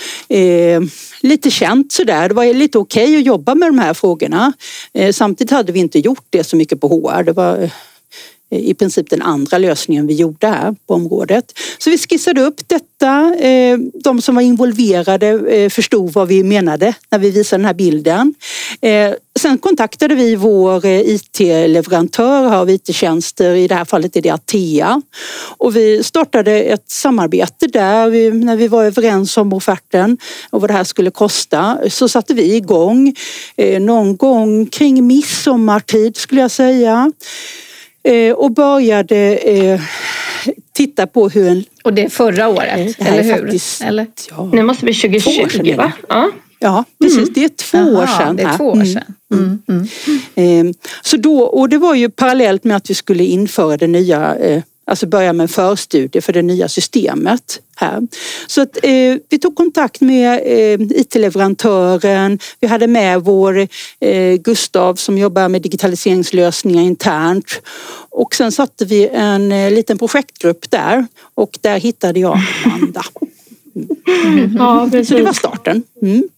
Eh, 0.83 0.89
lite 1.21 1.51
känt 1.51 1.93
sådär. 1.93 2.29
Det 2.29 2.35
var 2.35 2.55
lite 2.55 2.79
okej 2.79 3.05
okay 3.05 3.19
att 3.19 3.27
jobba 3.27 3.55
med 3.55 3.69
de 3.69 3.79
här 3.79 3.95
frågorna. 3.95 4.53
Eh, 4.95 5.13
samtidigt 5.13 5.51
hade 5.51 5.73
vi 5.73 5.81
inte 5.81 5.99
gjort 5.99 6.27
det 6.31 6.45
så 6.45 6.57
mycket 6.57 6.81
på 6.81 6.89
HR. 6.89 7.23
Det 7.23 7.33
var 7.33 7.63
eh, 7.63 7.71
Eh, 8.51 8.59
i 8.59 8.75
princip 8.75 9.11
den 9.11 9.23
andra 9.23 9.59
lösningen 9.59 10.07
vi 10.07 10.15
gjorde 10.15 10.47
här 10.47 10.75
på 10.87 10.95
området. 10.95 11.59
Så 11.79 11.91
vi 11.91 11.99
skissade 11.99 12.41
upp 12.41 12.61
detta. 12.67 13.35
Eh, 13.35 13.79
de 13.95 14.23
som 14.23 14.35
var 14.35 14.43
involverade 14.43 15.27
eh, 15.27 15.71
förstod 15.71 16.13
vad 16.13 16.29
vi 16.29 16.43
menade 16.43 16.95
när 17.11 17.19
vi 17.19 17.31
visade 17.31 17.59
den 17.59 17.67
här 17.67 17.75
bilden. 17.75 18.35
Sen 19.39 19.59
kontaktade 19.59 20.15
vi 20.15 20.37
vår 20.37 20.87
IT-leverantör 20.87 22.55
av 22.55 22.71
IT-tjänster, 22.71 23.55
i 23.55 23.69
det 23.69 23.75
här 23.75 23.85
fallet 23.85 24.17
är 24.17 24.23
det 24.23 24.31
Atea. 24.31 25.03
Och 25.59 25.77
vi 25.77 26.03
startade 26.03 26.53
ett 26.61 26.91
samarbete 26.91 27.67
där 27.67 28.33
när 28.33 28.57
vi 28.57 28.69
var 28.69 28.85
överens 28.85 29.37
om 29.37 29.53
offerten 29.53 30.19
och 30.51 30.61
vad 30.61 30.71
det 30.71 30.75
här 30.75 30.85
skulle 30.85 31.11
kosta. 31.11 31.79
Så 31.89 32.09
satte 32.09 32.35
vi 32.35 32.55
igång 32.57 33.15
någon 33.81 34.17
gång 34.17 34.67
kring 34.67 35.07
midsommartid 35.07 36.17
skulle 36.17 36.41
jag 36.41 36.51
säga. 36.51 37.13
Eh, 38.09 38.33
och 38.33 38.51
började 38.51 39.37
eh, 39.37 39.81
titta 40.73 41.07
på 41.07 41.29
hur 41.29 41.49
en... 41.49 41.65
Och 41.85 41.95
det 41.95 42.05
är 42.05 42.09
förra 42.09 42.49
året, 42.49 42.99
det 42.99 43.05
eller 43.05 43.23
hur? 43.23 43.43
Faktiskt, 43.43 43.83
eller? 43.83 44.07
Ja, 44.31 44.51
nu 44.53 44.63
måste 44.63 44.87
vi 44.87 44.95
2020 44.95 45.75
va? 45.77 45.93
Ja. 46.09 46.31
Ja, 46.61 46.85
precis. 47.01 47.19
Mm. 47.19 47.31
Det 47.35 47.45
är 47.45 47.49
två 47.49 47.79
Aha, 47.79 48.03
år 48.03 48.07
sedan. 48.07 48.37
Det 48.37 48.43
är 48.43 48.57
två 48.57 48.65
år 48.65 48.75
mm. 48.75 48.87
sedan. 48.87 49.15
Mm. 49.33 49.63
Mm. 49.69 49.89
Mm. 50.35 50.75
Så 51.03 51.17
då, 51.17 51.41
och 51.41 51.69
det 51.69 51.79
var 51.79 51.95
ju 51.95 52.11
parallellt 52.11 52.65
med 52.65 52.77
att 52.77 52.91
vi 52.91 52.95
skulle 52.95 53.25
införa 53.25 53.77
det 53.77 53.87
nya 53.87 54.35
eh, 54.37 54.63
Alltså 54.89 55.07
börja 55.07 55.33
med 55.33 55.45
en 55.45 55.49
förstudie 55.49 56.21
för 56.21 56.33
det 56.33 56.43
nya 56.43 56.69
systemet 56.69 57.61
här. 57.77 58.03
Så 58.47 58.61
att, 58.61 58.77
eh, 58.83 59.17
vi 59.29 59.39
tog 59.39 59.57
kontakt 59.57 60.01
med 60.01 60.41
eh, 60.45 60.81
IT-leverantören. 61.01 62.39
Vi 62.61 62.67
hade 62.67 62.87
med 62.87 63.21
vår 63.21 63.69
eh, 64.01 64.35
Gustav 64.35 64.95
som 64.95 65.19
jobbar 65.19 65.49
med 65.49 65.63
digitaliseringslösningar 65.63 66.83
internt. 66.83 67.61
Och 68.11 68.35
sen 68.35 68.53
satte 68.53 68.85
vi 68.85 69.09
en 69.09 69.53
eh, 69.53 69.71
liten 69.71 69.99
projektgrupp 69.99 70.71
där 70.71 71.07
och 71.35 71.59
där 71.61 71.81
hittade 71.81 72.21
jag 72.21 72.39
Amanda. 72.65 73.05
Mm. 73.75 74.57
Ja, 74.59 74.91
Så 75.05 75.15
det 75.15 75.23
var 75.23 75.33
starten. 75.33 75.83
Mm. 76.03 76.29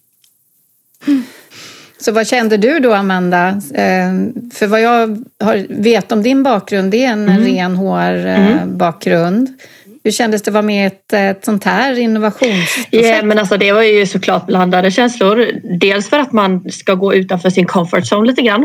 Så 2.01 2.13
vad 2.13 2.27
kände 2.27 2.57
du 2.57 2.79
då, 2.79 2.95
Amanda? 2.95 3.49
Eh, 3.75 4.13
för 4.55 4.67
vad 4.67 4.81
jag 4.81 5.25
vet 5.69 6.13
om 6.13 6.23
din 6.23 6.43
bakgrund, 6.43 6.91
det 6.91 7.05
är 7.05 7.13
en 7.13 7.29
mm. 7.29 7.45
ren 7.45 7.77
HR-bakgrund. 7.77 9.49
Mm. 9.49 9.59
Hur 10.05 10.11
kändes 10.11 10.43
det 10.43 10.49
att 10.49 10.53
vara 10.53 10.63
med 10.63 10.85
i 10.85 10.87
ett, 10.87 11.13
ett 11.13 11.45
sånt 11.45 11.65
här 11.65 11.99
innovationsprojekt? 11.99 12.95
Yeah, 12.95 13.25
men 13.25 13.39
alltså 13.39 13.57
det 13.57 13.73
var 13.73 13.83
ju 13.83 14.07
såklart 14.07 14.47
blandade 14.47 14.91
känslor. 14.91 15.47
Dels 15.79 16.11
för 16.11 16.19
att 16.19 16.33
man 16.33 16.71
ska 16.71 16.95
gå 16.95 17.15
utanför 17.15 17.51
sin 17.51 17.67
comfort 17.67 18.13
zone 18.13 18.27
lite 18.27 18.43
grann. 18.43 18.63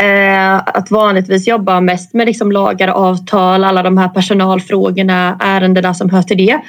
Eh, 0.00 0.54
att 0.54 0.90
vanligtvis 0.90 1.48
jobba 1.48 1.80
mest 1.80 2.14
med 2.14 2.26
liksom 2.26 2.52
lagar, 2.52 2.88
avtal, 2.88 3.64
alla 3.64 3.82
de 3.82 3.98
här 3.98 4.08
personalfrågorna, 4.08 5.36
ärendena 5.40 5.94
som 5.94 6.10
hör 6.10 6.22
till 6.22 6.36
det. 6.36 6.60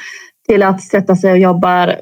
Till 0.48 0.64
att 0.64 0.82
sätta 0.82 1.16
sig 1.16 1.32
och 1.32 1.40
jobba 1.40 1.96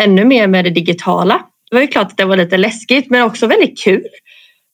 ännu 0.00 0.24
mer 0.24 0.46
med 0.46 0.64
det 0.64 0.70
digitala 0.70 1.40
det 1.70 1.76
var 1.76 1.80
ju 1.80 1.86
klart 1.86 2.06
att 2.06 2.16
det 2.16 2.24
var 2.24 2.36
lite 2.36 2.56
läskigt 2.56 3.10
men 3.10 3.22
också 3.22 3.46
väldigt 3.46 3.84
kul. 3.84 4.06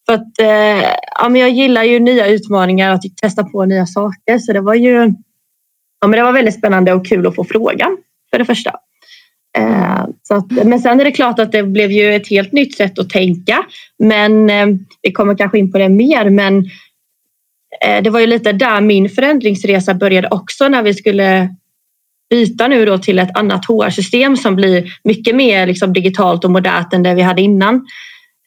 För 0.07 0.15
att 0.15 0.41
eh, 0.41 0.91
ja, 1.19 1.29
men 1.29 1.41
jag 1.41 1.51
gillar 1.51 1.85
ju 1.85 2.01
nya 2.01 2.27
utmaningar 2.27 2.89
och 2.91 2.95
att 2.95 3.17
testa 3.23 3.45
på 3.45 3.65
nya 3.65 3.87
saker 3.87 4.39
så 4.39 4.53
det 4.53 4.61
var 4.61 4.75
ju 4.75 5.15
ja, 6.01 6.09
men 6.09 6.11
det 6.11 6.23
var 6.23 6.33
väldigt 6.33 6.59
spännande 6.59 6.93
och 6.93 7.07
kul 7.07 7.27
att 7.27 7.35
få 7.35 7.45
frågan 7.45 7.97
för 8.31 8.39
det 8.39 8.45
första. 8.45 8.71
Eh, 9.59 10.05
så 10.23 10.35
att, 10.35 10.51
men 10.51 10.81
sen 10.81 11.01
är 11.01 11.05
det 11.05 11.13
klart 11.13 11.39
att 11.39 11.53
det 11.53 11.63
blev 11.63 11.93
ju 11.93 12.15
ett 12.15 12.29
helt 12.29 12.53
nytt 12.53 12.77
sätt 12.77 12.99
att 12.99 13.11
tänka. 13.11 13.67
Men 13.99 14.51
eh, 14.51 14.67
vi 15.03 15.13
kommer 15.13 15.37
kanske 15.37 15.59
in 15.59 15.73
på 15.73 15.79
det 15.79 15.89
mer. 15.89 16.31
Men 16.31 16.59
eh, 17.85 18.03
det 18.03 18.11
var 18.11 18.21
ju 18.21 18.27
lite 18.27 18.53
där 18.53 18.81
min 18.81 19.09
förändringsresa 19.09 19.95
började 19.95 20.29
också 20.29 20.69
när 20.69 20.83
vi 20.83 20.95
skulle 20.95 21.55
byta 22.35 22.69
nu 22.69 22.85
då 22.85 22.99
till 22.99 23.19
ett 23.19 23.37
annat 23.39 23.65
HR-system 23.65 24.37
som 24.37 24.57
blir 24.57 24.85
mycket 25.05 25.37
mer 25.37 25.67
liksom 25.67 25.93
digitalt 25.93 26.45
och 26.45 26.51
modernt 26.51 26.93
än 26.93 27.03
det 27.03 27.15
vi 27.15 27.23
hade 27.23 27.43
innan. 27.43 27.75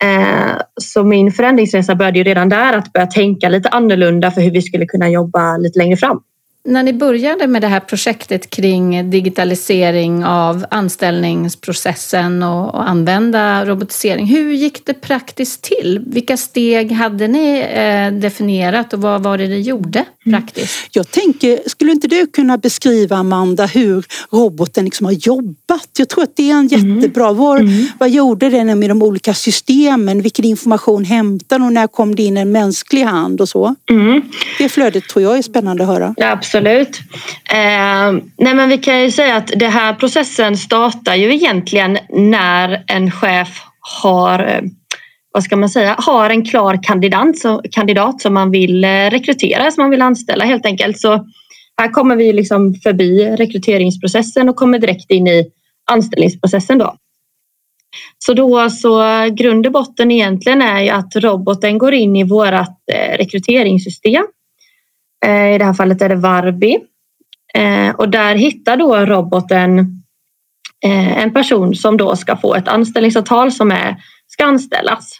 Eh, 0.03 0.57
så 0.81 1.03
min 1.03 1.31
förändringsresa 1.31 1.95
började 1.95 2.17
ju 2.17 2.23
redan 2.23 2.49
där 2.49 2.73
att 2.73 2.93
börja 2.93 3.07
tänka 3.07 3.49
lite 3.49 3.69
annorlunda 3.69 4.31
för 4.31 4.41
hur 4.41 4.51
vi 4.51 4.61
skulle 4.61 4.85
kunna 4.85 5.09
jobba 5.09 5.57
lite 5.57 5.79
längre 5.79 5.97
fram 5.97 6.19
när 6.67 6.83
ni 6.83 6.93
började 6.93 7.47
med 7.47 7.61
det 7.61 7.67
här 7.67 7.79
projektet 7.79 8.49
kring 8.49 9.09
digitalisering 9.09 10.25
av 10.25 10.65
anställningsprocessen 10.71 12.43
och, 12.43 12.75
och, 12.75 12.89
använda 12.89 13.65
robotisering, 13.65 14.25
hur 14.25 14.51
gick 14.51 14.85
det 14.85 14.93
praktiskt 14.93 15.61
till? 15.61 16.03
Vilka 16.07 16.37
steg 16.37 16.91
hade 16.91 17.27
ni 17.27 17.59
eh, 17.59 18.19
definierat 18.19 18.93
och 18.93 19.01
vad 19.01 19.23
var 19.23 19.37
det 19.37 19.47
ni 19.47 19.61
gjorde 19.61 20.05
mm. 20.25 20.41
praktiskt? 20.41 20.87
Jag 20.91 21.11
tänker, 21.11 21.59
skulle 21.65 21.91
inte 21.91 22.07
du 22.07 22.27
kunna 22.27 22.57
beskriva 22.57 23.15
Amanda 23.15 23.65
hur 23.65 24.05
roboten 24.31 24.85
liksom 24.85 25.05
har 25.05 25.13
jobbat? 25.13 25.89
Jag 25.97 26.09
tror 26.09 26.23
att 26.23 26.35
det 26.35 26.51
är 26.51 26.55
en 26.55 26.67
mm. 26.67 26.95
jättebra. 26.95 27.33
Var, 27.33 27.57
mm. 27.57 27.87
Vad 27.99 28.09
gjorde 28.09 28.49
den 28.49 28.79
med 28.79 28.89
de 28.89 29.01
olika 29.01 29.33
systemen? 29.33 30.21
Vilken 30.21 30.45
information 30.45 31.05
hämtade 31.05 31.63
och 31.63 31.73
när 31.73 31.87
kom 31.87 32.15
det 32.15 32.23
in 32.23 32.37
en 32.37 32.51
mänsklig 32.51 33.03
hand 33.03 33.41
och 33.41 33.49
så? 33.49 33.75
Mm. 33.89 34.21
Det 34.57 34.69
flödet 34.69 35.09
tror 35.09 35.23
jag 35.23 35.37
är 35.37 35.41
spännande 35.41 35.83
att 35.83 35.89
höra. 35.89 36.13
Ja, 36.17 36.31
absolut. 36.31 36.56
Eh, 37.49 38.11
nej 38.37 38.53
men 38.53 38.69
vi 38.69 38.77
kan 38.77 39.01
ju 39.01 39.11
säga 39.11 39.35
att 39.35 39.47
den 39.55 39.71
här 39.71 39.93
processen 39.93 40.57
startar 40.57 41.15
ju 41.15 41.33
egentligen 41.33 41.97
när 42.09 42.83
en 42.87 43.11
chef 43.11 43.63
har 44.01 44.39
eh, 44.39 44.61
vad 45.31 45.43
ska 45.43 45.55
man 45.55 45.69
säga, 45.69 45.95
har 45.97 46.29
en 46.29 46.45
klar 46.45 46.79
kandidat, 46.83 47.37
så, 47.37 47.61
kandidat 47.71 48.21
som 48.21 48.33
man 48.33 48.51
vill 48.51 48.83
eh, 48.83 48.89
rekrytera, 48.89 49.71
som 49.71 49.83
man 49.83 49.91
vill 49.91 50.01
anställa 50.01 50.45
helt 50.45 50.65
enkelt. 50.65 50.99
Så 50.99 51.25
här 51.77 51.91
kommer 51.91 52.15
vi 52.15 52.33
liksom 52.33 52.75
förbi 52.75 53.35
rekryteringsprocessen 53.37 54.49
och 54.49 54.55
kommer 54.55 54.79
direkt 54.79 55.11
in 55.11 55.27
i 55.27 55.45
anställningsprocessen. 55.91 56.77
Då. 56.77 56.95
Så 58.19 58.33
då 58.33 58.69
så 58.69 59.03
grund 59.31 59.65
och 59.65 59.71
botten 59.71 60.11
egentligen 60.11 60.61
är 60.61 60.81
ju 60.81 60.89
att 60.89 61.15
roboten 61.15 61.77
går 61.77 61.93
in 61.93 62.15
i 62.15 62.23
vårt 62.23 62.91
eh, 62.91 63.17
rekryteringssystem 63.17 64.27
Eh, 65.27 65.55
I 65.55 65.57
det 65.57 65.65
här 65.65 65.73
fallet 65.73 66.01
är 66.01 66.09
det 66.09 66.15
Varbi. 66.15 66.77
Eh, 67.53 67.95
och 67.95 68.09
där 68.09 68.35
hittar 68.35 68.77
då 68.77 68.95
roboten 68.95 69.79
eh, 70.85 71.17
en 71.17 71.33
person 71.33 71.75
som 71.75 71.97
då 71.97 72.15
ska 72.15 72.37
få 72.37 72.55
ett 72.55 72.67
anställningsavtal 72.67 73.51
som 73.51 73.71
är, 73.71 73.95
ska 74.27 74.45
anställas. 74.45 75.19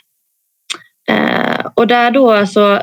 Och 1.73 1.87
där 1.87 2.11
då 2.11 2.47
så 2.47 2.81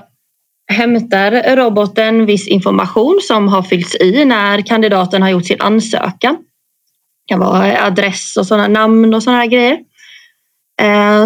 hämtar 0.73 1.57
roboten 1.57 2.27
viss 2.27 2.49
information 2.49 3.21
som 3.23 3.49
har 3.49 3.63
fyllts 3.63 3.95
i 3.95 4.25
när 4.25 4.61
kandidaten 4.61 5.23
har 5.23 5.29
gjort 5.29 5.47
sin 5.47 5.61
ansökan. 5.61 6.35
Det 6.35 7.29
kan 7.29 7.41
vara 7.41 7.87
adress 7.87 8.37
och 8.37 8.47
sådana 8.47 8.69
namn 8.69 9.15
och 9.15 9.23
sådana 9.23 9.41
här 9.41 9.47
grejer. 9.47 9.79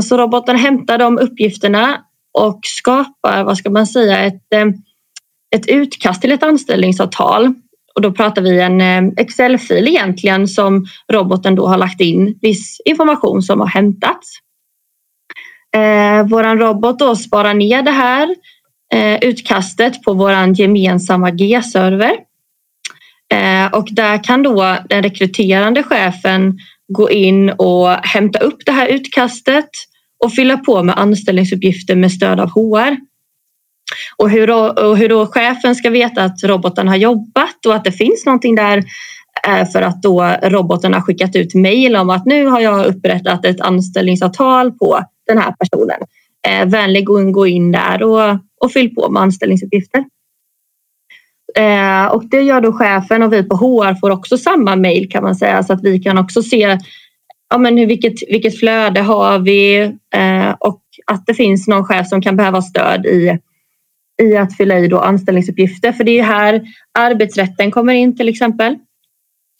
Så 0.02 0.16
roboten 0.16 0.56
hämtar 0.56 0.98
de 0.98 1.18
uppgifterna 1.18 2.04
och 2.38 2.60
skapar, 2.62 3.44
vad 3.44 3.58
ska 3.58 3.70
man 3.70 3.86
säga, 3.86 4.18
ett 4.18 4.52
ett 5.56 5.68
utkast 5.68 6.22
till 6.22 6.32
ett 6.32 6.42
anställningsavtal 6.42 7.54
och 7.94 8.02
då 8.02 8.12
pratar 8.12 8.42
vi 8.42 8.60
en 8.60 8.80
eh, 8.80 9.12
Excel-fil 9.16 9.88
egentligen 9.88 10.48
som 10.48 10.86
roboten 11.12 11.54
då 11.54 11.66
har 11.66 11.76
lagt 11.76 12.00
in 12.00 12.38
viss 12.42 12.80
information 12.84 13.42
som 13.42 13.60
har 13.60 13.66
hämtats. 13.66 14.38
Eh, 15.76 16.28
våran 16.28 16.58
robot 16.58 16.98
då 16.98 17.16
sparar 17.16 17.54
ner 17.54 17.82
det 17.82 17.90
här 17.90 18.34
eh, 18.94 19.18
utkastet 19.22 20.02
på 20.02 20.12
våran 20.12 20.54
gemensamma 20.54 21.30
G-server. 21.30 22.16
Eh, 23.34 23.72
och 23.72 23.88
där 23.90 24.24
kan 24.24 24.42
då 24.42 24.76
den 24.88 25.02
rekryterande 25.02 25.82
chefen 25.82 26.58
gå 26.92 27.10
in 27.10 27.50
och 27.50 27.88
hämta 27.90 28.38
upp 28.38 28.58
det 28.66 28.72
här 28.72 28.86
utkastet 28.86 29.68
och 30.24 30.32
fylla 30.32 30.56
på 30.56 30.82
med 30.82 30.98
anställningsuppgifter 30.98 31.96
med 31.96 32.12
stöd 32.12 32.40
av 32.40 32.50
HR. 32.50 32.96
Och 34.16 34.30
hur, 34.30 34.46
då, 34.46 34.68
och 34.68 34.96
hur 34.96 35.08
då 35.08 35.26
chefen 35.26 35.74
ska 35.74 35.90
veta 35.90 36.24
att 36.24 36.44
roboten 36.44 36.88
har 36.88 36.96
jobbat 36.96 37.66
och 37.66 37.74
att 37.74 37.84
det 37.84 37.92
finns 37.92 38.26
någonting 38.26 38.54
där 38.54 38.84
eh, 39.46 39.68
för 39.68 39.82
att 39.82 40.02
då 40.02 40.36
roboten 40.42 40.94
har 40.94 41.00
skickat 41.00 41.36
ut 41.36 41.54
mejl 41.54 41.96
om 41.96 42.10
att 42.10 42.26
nu 42.26 42.46
har 42.46 42.60
jag 42.60 42.86
upprättat 42.86 43.44
ett 43.44 43.60
anställningsavtal 43.60 44.72
på 44.72 45.04
den 45.26 45.38
här 45.38 45.54
personen. 45.58 46.00
Eh, 46.48 46.68
vänlig 46.68 47.06
gå 47.06 47.46
in 47.46 47.72
där 47.72 48.02
och, 48.02 48.38
och 48.60 48.72
fyll 48.72 48.94
på 48.94 49.10
med 49.10 49.22
anställningsuppgifter. 49.22 50.04
Eh, 51.56 52.06
och 52.06 52.24
det 52.24 52.42
gör 52.42 52.60
då 52.60 52.72
chefen 52.72 53.22
och 53.22 53.32
vi 53.32 53.42
på 53.42 53.56
HR 53.56 54.00
får 54.00 54.10
också 54.10 54.36
samma 54.36 54.76
mejl 54.76 55.10
kan 55.10 55.22
man 55.22 55.36
säga 55.36 55.62
så 55.62 55.72
att 55.72 55.82
vi 55.82 55.98
kan 55.98 56.18
också 56.18 56.42
se 56.42 56.78
ja, 57.50 57.58
men 57.58 57.78
hur, 57.78 57.86
vilket, 57.86 58.14
vilket 58.28 58.58
flöde 58.58 59.00
har 59.00 59.38
vi 59.38 59.78
eh, 60.14 60.50
och 60.60 60.82
att 61.06 61.26
det 61.26 61.34
finns 61.34 61.68
någon 61.68 61.84
chef 61.84 62.08
som 62.08 62.22
kan 62.22 62.36
behöva 62.36 62.62
stöd 62.62 63.06
i, 63.06 63.38
i 64.22 64.36
att 64.36 64.56
fylla 64.56 64.78
i 64.78 64.88
då 64.88 64.98
anställningsuppgifter. 64.98 65.92
För 65.92 66.04
det 66.04 66.18
är 66.18 66.22
här 66.22 66.62
arbetsrätten 66.98 67.70
kommer 67.70 67.94
in 67.94 68.16
till 68.16 68.28
exempel. 68.28 68.78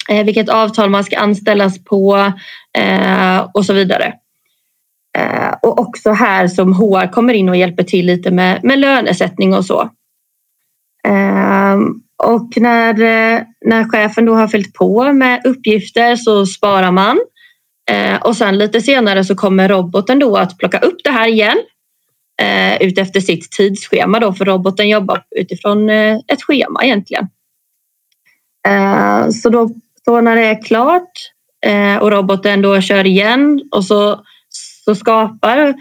Eh, 0.09 0.25
vilket 0.25 0.49
avtal 0.49 0.91
man 0.91 1.05
ska 1.05 1.19
anställas 1.19 1.85
på 1.85 2.33
eh, 2.79 3.47
och 3.55 3.65
så 3.65 3.73
vidare. 3.73 4.15
Eh, 5.19 5.55
och 5.63 5.81
också 5.81 6.11
här 6.11 6.49
som 6.49 6.73
HR 6.73 7.13
kommer 7.13 7.35
in 7.35 7.49
och 7.49 7.57
hjälper 7.57 7.83
till 7.83 8.07
lite 8.07 8.31
med, 8.31 8.65
med 8.65 8.79
lönesättning 8.79 9.55
och 9.55 9.65
så. 9.65 9.91
Ehm, 11.09 12.03
och 12.25 12.49
när, 12.57 12.95
när 13.67 13.91
chefen 13.91 14.25
då 14.25 14.35
har 14.35 14.49
fyllt 14.49 14.75
på 14.75 15.13
med 15.13 15.41
uppgifter 15.45 16.17
så 16.17 16.47
sparar 16.47 16.91
man. 16.91 17.21
Eh, 17.91 18.17
och 18.17 18.37
sen 18.37 18.59
lite 18.59 18.81
senare 18.81 19.25
så 19.25 19.35
kommer 19.35 19.69
roboten 19.69 20.19
då 20.19 20.37
att 20.37 20.59
plocka 20.59 20.79
upp 20.79 20.97
det 21.05 21.11
här 21.11 21.29
igen 21.29 21.59
Eh, 22.43 22.83
utefter 22.83 23.21
sitt 23.21 23.51
tidsschema 23.51 24.21
då 24.21 24.33
för 24.33 24.45
roboten 24.45 24.89
jobbar 24.89 25.23
utifrån 25.37 25.91
eh, 25.91 26.19
ett 26.33 26.43
schema 26.43 26.85
egentligen. 26.85 27.29
Eh, 28.69 29.29
så 29.29 29.51
då 29.51 29.71
så 30.09 30.21
när 30.21 30.37
det 30.37 30.45
är 30.45 30.63
klart 30.63 31.11
eh, 31.67 31.97
och 31.97 32.11
roboten 32.11 32.63
då 32.63 32.81
kör 32.81 33.07
igen 33.07 33.63
och 33.71 33.85
så, 33.85 34.21
så 34.85 34.95
skapar 34.95 35.75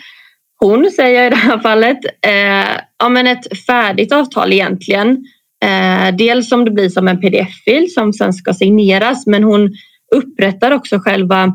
hon, 0.60 0.92
säger 0.92 1.16
jag 1.16 1.28
i 1.28 1.30
det 1.30 1.36
här 1.36 1.60
fallet, 1.60 1.98
eh, 2.26 2.82
ja, 3.00 3.10
men 3.10 3.28
ett 3.28 3.66
färdigt 3.66 4.12
avtal 4.12 4.54
egentligen. 4.54 5.26
Eh, 5.66 6.16
dels 6.16 6.50
som 6.50 6.66
det 6.66 6.72
blir 6.72 6.90
som 6.90 7.08
en 7.08 7.22
pdf-fil 7.22 7.94
som 7.94 8.14
sen 8.14 8.34
ska 8.34 8.54
signeras 8.54 9.28
men 9.28 9.44
hon 9.44 9.70
upprättar 10.16 10.72
också 10.72 11.00
själva, 11.00 11.54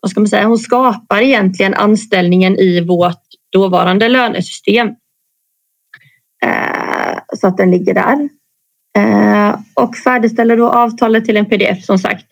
vad 0.00 0.10
ska 0.10 0.20
man 0.20 0.28
säga, 0.28 0.46
hon 0.46 0.58
skapar 0.58 1.20
egentligen 1.20 1.74
anställningen 1.74 2.58
i 2.58 2.80
vårt 2.80 3.23
dåvarande 3.54 4.08
lönesystem. 4.08 4.88
Eh, 6.44 7.18
så 7.36 7.46
att 7.46 7.56
den 7.56 7.70
ligger 7.70 7.94
där. 7.94 8.28
Eh, 8.98 9.58
och 9.74 9.96
färdigställer 9.96 10.56
då 10.56 10.70
avtalet 10.70 11.24
till 11.24 11.36
en 11.36 11.46
pdf 11.46 11.84
som 11.84 11.98
sagt. 11.98 12.24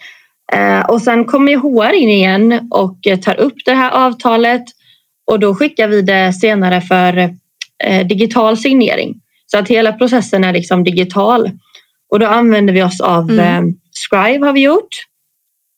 Eh, 0.52 0.80
och 0.80 1.02
sen 1.02 1.24
kommer 1.24 1.56
HR 1.56 1.92
in 1.92 2.08
igen 2.08 2.68
och 2.70 2.98
tar 3.22 3.40
upp 3.40 3.54
det 3.64 3.74
här 3.74 3.90
avtalet 3.90 4.64
och 5.30 5.40
då 5.40 5.54
skickar 5.54 5.88
vi 5.88 6.02
det 6.02 6.32
senare 6.32 6.80
för 6.80 7.30
digital 8.04 8.56
signering. 8.56 9.14
Så 9.46 9.58
att 9.58 9.68
hela 9.68 9.92
processen 9.92 10.44
är 10.44 10.52
liksom 10.52 10.84
digital. 10.84 11.50
Och 12.10 12.18
då 12.18 12.26
använder 12.26 12.72
vi 12.72 12.82
oss 12.82 13.00
av 13.00 13.30
mm. 13.30 13.74
Scribe 13.92 14.46
har 14.46 14.52
vi 14.52 14.60
gjort. 14.60 14.94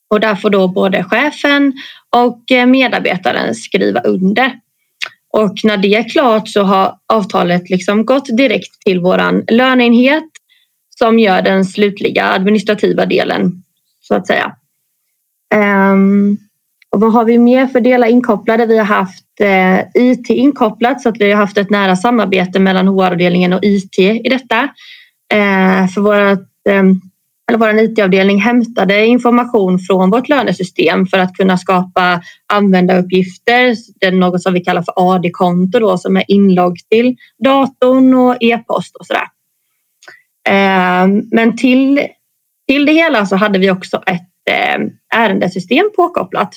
Och 0.09 0.19
där 0.19 0.35
får 0.35 0.49
då 0.49 0.67
både 0.67 1.03
chefen 1.03 1.73
och 2.15 2.43
medarbetaren 2.67 3.55
skriva 3.55 3.99
under. 3.99 4.51
Och 5.37 5.59
när 5.63 5.77
det 5.77 5.95
är 5.95 6.09
klart 6.09 6.47
så 6.47 6.63
har 6.63 6.95
avtalet 7.13 7.69
liksom 7.69 8.05
gått 8.05 8.37
direkt 8.37 8.81
till 8.85 8.99
våran 8.99 9.43
löneenhet 9.47 10.23
som 10.99 11.19
gör 11.19 11.41
den 11.41 11.65
slutliga 11.65 12.25
administrativa 12.25 13.05
delen 13.05 13.63
så 14.01 14.15
att 14.15 14.27
säga. 14.27 14.55
Um, 15.55 16.37
och 16.89 17.01
vad 17.01 17.13
har 17.13 17.25
vi 17.25 17.37
mer 17.37 17.67
för 17.67 17.81
delar 17.81 18.07
inkopplade? 18.07 18.65
Vi 18.65 18.77
har 18.77 18.85
haft 18.85 19.25
eh, 19.39 19.79
IT 19.93 20.29
inkopplat 20.29 21.01
så 21.01 21.09
att 21.09 21.17
vi 21.19 21.31
har 21.31 21.37
haft 21.37 21.57
ett 21.57 21.69
nära 21.69 21.95
samarbete 21.95 22.59
mellan 22.59 22.87
HR-avdelningen 22.87 23.53
och 23.53 23.63
IT 23.63 23.99
i 23.99 24.29
detta. 24.29 24.63
Eh, 25.33 25.87
för 25.87 26.01
vårt 26.01 26.39
eh, 26.69 26.83
eller 27.47 27.59
vår 27.59 27.79
IT-avdelning 27.79 28.41
hämtade 28.41 29.05
information 29.05 29.79
från 29.79 30.09
vårt 30.09 30.29
lönesystem 30.29 31.07
för 31.07 31.17
att 31.17 31.33
kunna 31.33 31.57
skapa 31.57 32.21
användaruppgifter. 32.53 33.75
Det 33.99 34.05
är 34.05 34.11
något 34.11 34.41
som 34.41 34.53
vi 34.53 34.59
kallar 34.59 34.81
för 34.81 34.93
AD-konto 34.95 35.79
då, 35.79 35.97
som 35.97 36.17
är 36.17 36.23
inlogg 36.27 36.77
till 36.89 37.15
datorn 37.43 38.13
och 38.13 38.37
e-post 38.39 38.95
och 38.95 39.05
sådär. 39.05 39.27
Ehm, 40.49 41.23
men 41.31 41.57
till, 41.57 42.07
till 42.67 42.85
det 42.85 42.93
hela 42.93 43.25
så 43.25 43.35
hade 43.35 43.59
vi 43.59 43.71
också 43.71 44.03
ett 44.07 44.49
eh, 44.49 45.19
ärendesystem 45.19 45.89
påkopplat. 45.95 46.53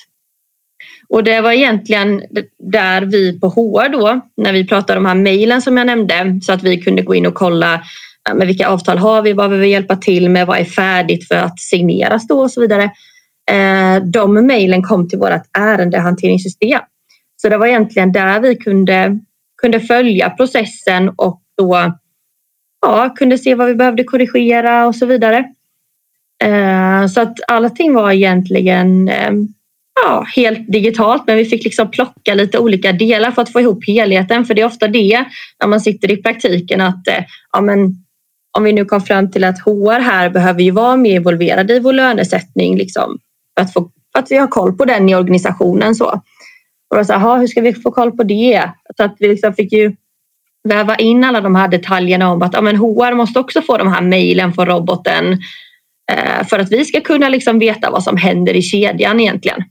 Och 1.09 1.25
det 1.25 1.41
var 1.41 1.53
egentligen 1.53 2.23
där 2.59 3.03
vi 3.03 3.41
på 3.41 3.49
HR 3.49 3.89
då, 3.89 4.21
när 4.37 4.53
vi 4.53 4.67
pratade 4.67 4.99
om 4.99 5.05
de 5.05 5.09
här 5.09 5.17
mejlen 5.17 5.63
som 5.63 5.77
jag 5.77 5.87
nämnde, 5.87 6.41
så 6.43 6.53
att 6.53 6.63
vi 6.63 6.81
kunde 6.81 7.03
gå 7.03 7.15
in 7.15 7.27
och 7.27 7.35
kolla 7.35 7.83
men 8.35 8.47
vilka 8.47 8.69
avtal 8.69 8.99
har 8.99 9.23
vi, 9.23 9.33
vad 9.33 9.51
behöver 9.51 9.67
vi 9.67 9.73
hjälpa 9.73 9.97
till 9.97 10.31
med, 10.31 10.47
vad 10.47 10.59
är 10.59 10.65
färdigt 10.65 11.29
för 11.29 11.35
att 11.35 11.61
signeras 11.61 12.27
då 12.27 12.41
och 12.41 12.51
så 12.51 12.61
vidare. 12.61 12.91
Eh, 13.51 14.03
de 14.03 14.35
mejlen 14.47 14.83
kom 14.83 15.09
till 15.09 15.19
vårt 15.19 15.43
ärendehanteringssystem. 15.59 16.81
Så 17.43 17.49
det 17.49 17.59
var 17.59 17.67
egentligen 17.67 18.13
där 18.13 18.41
vi 18.41 18.57
kunde, 18.57 19.19
kunde 19.63 19.81
följa 19.81 20.31
processen 20.31 21.09
och 21.09 21.43
då 21.57 21.93
ja, 22.81 23.15
kunde 23.17 23.39
se 23.39 23.55
vad 23.55 23.67
vi 23.67 23.75
behövde 23.75 24.05
korrigera 24.05 24.87
och 24.87 24.95
så 24.95 25.07
vidare. 25.07 25.45
Eh, 26.45 27.07
så 27.07 27.21
att 27.21 27.37
allting 27.49 27.95
var 27.95 28.13
egentligen 28.13 29.09
eh, 29.09 29.33
ja, 30.05 30.27
helt 30.37 30.73
digitalt 30.73 31.23
men 31.27 31.37
vi 31.37 31.45
fick 31.45 31.65
liksom 31.65 31.91
plocka 31.91 32.35
lite 32.35 32.59
olika 32.59 32.93
delar 32.93 33.31
för 33.31 33.43
att 33.43 33.53
få 33.53 33.61
ihop 33.61 33.87
helheten 33.87 34.45
för 34.45 34.55
det 34.55 34.61
är 34.61 34.67
ofta 34.67 34.89
det 34.89 35.25
när 35.61 35.69
man 35.69 35.81
sitter 35.81 36.11
i 36.11 36.17
praktiken 36.17 36.81
att 36.81 37.03
ja, 37.53 37.61
men, 37.61 37.95
om 38.59 38.65
vi 38.65 38.73
nu 38.73 38.85
kom 38.85 39.01
fram 39.01 39.31
till 39.31 39.45
att 39.45 39.61
HR 39.61 40.01
här 40.01 40.31
behöver 40.31 40.63
ju 40.63 40.71
vara 40.71 40.97
mer 40.97 41.15
involverade 41.15 41.75
i 41.75 41.81
vår 41.81 41.93
lönesättning 41.93 42.77
liksom, 42.77 43.19
för, 43.57 43.65
att 43.65 43.73
få, 43.73 43.91
för 44.13 44.19
att 44.19 44.31
vi 44.31 44.37
har 44.37 44.47
koll 44.47 44.77
på 44.77 44.85
den 44.85 45.09
i 45.09 45.15
organisationen. 45.15 45.95
Så. 45.95 46.23
Och 46.91 46.97
då 46.97 47.05
så 47.05 47.13
här, 47.13 47.39
hur 47.39 47.47
ska 47.47 47.61
vi 47.61 47.75
få 47.75 47.91
koll 47.91 48.13
på 48.13 48.23
det? 48.23 48.71
Så 48.97 49.03
att 49.05 49.17
vi 49.19 49.29
liksom 49.29 49.55
fick 49.55 49.73
ju 49.73 49.97
väva 50.69 50.97
in 50.97 51.25
alla 51.25 51.41
de 51.41 51.55
här 51.55 51.69
detaljerna 51.69 52.33
om 52.33 52.43
att 52.43 52.55
ja, 52.55 52.61
men 52.61 52.77
HR 52.77 53.15
måste 53.15 53.39
också 53.41 53.63
få 53.63 53.77
de 53.77 53.93
här 53.93 54.03
mejlen 54.03 54.53
från 54.53 54.67
roboten 54.67 55.33
eh, 56.13 56.47
för 56.47 56.59
att 56.59 56.73
vi 56.73 56.85
ska 56.85 57.01
kunna 57.01 57.29
liksom 57.29 57.59
veta 57.59 57.91
vad 57.91 58.03
som 58.03 58.17
händer 58.17 58.57
i 58.57 58.63
kedjan 58.63 59.21
egentligen. 59.21 59.65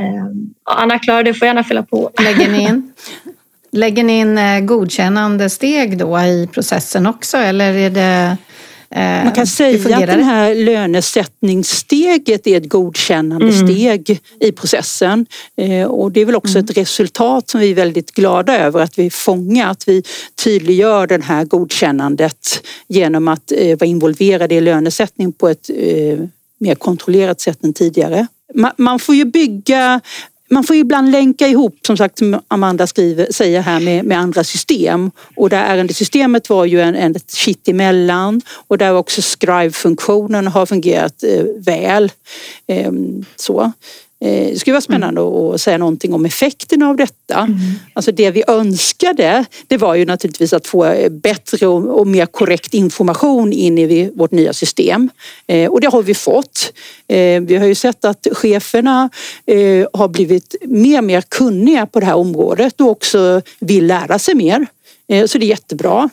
Eh, 0.00 0.26
Anna-Klara, 0.64 1.22
du 1.22 1.34
får 1.34 1.46
gärna 1.46 1.64
fylla 1.64 1.82
på. 1.82 2.10
Lägger 2.22 2.52
ni 2.52 2.62
in, 2.62 2.92
lägger 3.72 4.04
ni 4.04 4.18
in 4.18 4.38
eh, 4.38 4.60
godkännande 4.60 5.50
steg 5.50 5.98
då 5.98 6.20
i 6.20 6.48
processen 6.52 7.06
också 7.06 7.36
eller 7.36 7.74
är 7.74 7.90
det 7.90 8.36
Eh, 8.90 9.24
Man 9.24 9.32
kan 9.32 9.46
säga 9.46 9.96
att 9.96 10.06
det 10.06 10.22
här 10.22 10.54
lönesättningssteget 10.54 12.46
är 12.46 12.56
ett 12.56 12.68
godkännande 12.68 13.48
mm. 13.48 13.68
steg 13.68 14.20
i 14.40 14.52
processen. 14.52 15.26
Eh, 15.56 15.86
och 15.86 16.12
det 16.12 16.20
är 16.20 16.24
väl 16.24 16.36
också 16.36 16.58
mm. 16.58 16.64
ett 16.64 16.76
resultat 16.76 17.50
som 17.50 17.60
vi 17.60 17.70
är 17.70 17.74
väldigt 17.74 18.10
glada 18.10 18.58
över 18.58 18.80
att 18.80 18.98
vi 18.98 19.10
fångar, 19.10 19.70
att 19.70 19.88
vi 19.88 20.02
tydliggör 20.44 21.06
det 21.06 21.24
här 21.24 21.44
godkännandet 21.44 22.66
genom 22.88 23.28
att 23.28 23.52
vara 23.80 23.88
involverade 23.88 24.54
i 24.54 24.60
lönesättning 24.60 25.32
på 25.32 25.48
ett 25.48 25.70
mer 26.58 26.74
kontrollerat 26.74 27.40
sätt 27.40 27.64
än 27.64 27.74
tidigare. 27.74 28.26
Man 28.76 28.98
får 28.98 29.14
ju 29.14 29.24
bygga 29.24 30.00
man 30.50 30.64
får 30.64 30.76
ibland 30.76 31.10
länka 31.10 31.48
ihop, 31.48 31.78
som 31.86 31.96
sagt 31.96 32.18
som 32.18 32.40
Amanda 32.48 32.86
skriver, 32.86 33.26
säger 33.30 33.60
här, 33.60 33.80
med, 33.80 34.04
med 34.04 34.18
andra 34.18 34.44
system. 34.44 35.10
Och 35.36 35.50
där 35.50 35.62
ärendesystemet 35.62 36.50
var 36.50 36.64
ju 36.64 36.80
en, 36.80 36.94
en 36.94 37.16
ett 37.16 37.34
kitt 37.34 37.68
emellan 37.68 38.40
och 38.68 38.78
där 38.78 38.94
också 38.94 39.22
Scribe-funktionen 39.22 40.46
har 40.46 40.66
fungerat 40.66 41.22
eh, 41.22 41.44
väl. 41.56 42.12
Eh, 42.66 42.92
så. 43.36 43.72
Eh, 44.20 44.50
det 44.50 44.58
skulle 44.58 44.74
vara 44.74 44.80
spännande 44.80 45.20
mm. 45.20 45.34
att 45.34 45.60
säga 45.60 45.78
någonting 45.78 46.14
om 46.14 46.24
effekten 46.24 46.82
av 46.82 46.96
detta. 46.96 47.38
Mm. 47.38 47.58
Alltså 47.92 48.12
det 48.12 48.30
vi 48.30 48.42
önskade, 48.48 49.44
det 49.66 49.76
var 49.76 49.94
ju 49.94 50.04
naturligtvis 50.04 50.52
att 50.52 50.66
få 50.66 50.94
bättre 51.10 51.66
och 51.66 52.06
mer 52.06 52.26
korrekt 52.26 52.74
information 52.74 53.52
in 53.52 53.78
i 53.78 54.10
vårt 54.14 54.30
nya 54.30 54.52
system. 54.52 55.10
Eh, 55.46 55.70
och 55.70 55.80
det 55.80 55.86
har 55.86 56.02
vi 56.02 56.14
fått. 56.14 56.72
Eh, 57.08 57.40
vi 57.40 57.56
har 57.56 57.66
ju 57.66 57.74
sett 57.74 58.04
att 58.04 58.26
cheferna 58.32 59.10
har 59.92 60.08
blivit 60.08 60.54
mer 60.62 60.98
och 60.98 61.04
mer 61.04 61.20
kunniga 61.20 61.86
på 61.86 62.00
det 62.00 62.06
här 62.06 62.16
området 62.16 62.80
och 62.80 62.88
också 62.88 63.42
vill 63.60 63.86
lära 63.86 64.18
sig 64.18 64.34
mer. 64.34 64.66
Eh, 65.08 65.26
så 65.26 65.38
det 65.38 65.46
är 65.46 65.48
jättebra. 65.48 66.10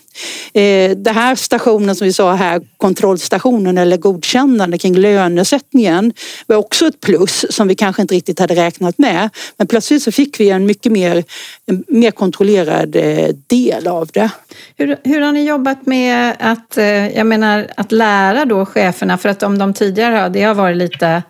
Eh, 0.53 0.91
Den 0.97 1.15
här 1.15 1.35
stationen 1.35 1.95
som 1.95 2.07
vi 2.07 2.13
sa 2.13 2.33
här, 2.33 2.61
kontrollstationen 2.77 3.77
eller 3.77 3.97
godkännande 3.97 4.77
kring 4.77 4.95
lönesättningen 4.95 6.13
var 6.47 6.55
också 6.55 6.87
ett 6.87 7.01
plus 7.01 7.45
som 7.49 7.67
vi 7.67 7.75
kanske 7.75 8.01
inte 8.01 8.15
riktigt 8.15 8.39
hade 8.39 8.55
räknat 8.55 8.97
med. 8.97 9.29
Men 9.57 9.67
plötsligt 9.67 10.03
så 10.03 10.11
fick 10.11 10.39
vi 10.39 10.49
en 10.49 10.65
mycket 10.65 10.91
mer, 10.91 11.23
en 11.65 11.83
mer 11.87 12.11
kontrollerad 12.11 12.95
eh, 12.95 13.29
del 13.47 13.87
av 13.87 14.09
det. 14.13 14.29
Hur, 14.77 14.97
hur 15.03 15.21
har 15.21 15.31
ni 15.31 15.47
jobbat 15.47 15.85
med 15.85 16.35
att, 16.39 16.77
jag 17.15 17.27
menar, 17.27 17.67
att 17.77 17.91
lära 17.91 18.45
då 18.45 18.65
cheferna? 18.65 19.17
För 19.17 19.29
att 19.29 19.43
om 19.43 19.57
de 19.57 19.73
tidigare 19.73 20.15
har, 20.15 20.29
det 20.29 20.43
har 20.43 20.53
varit 20.53 20.77
lite 20.77 21.23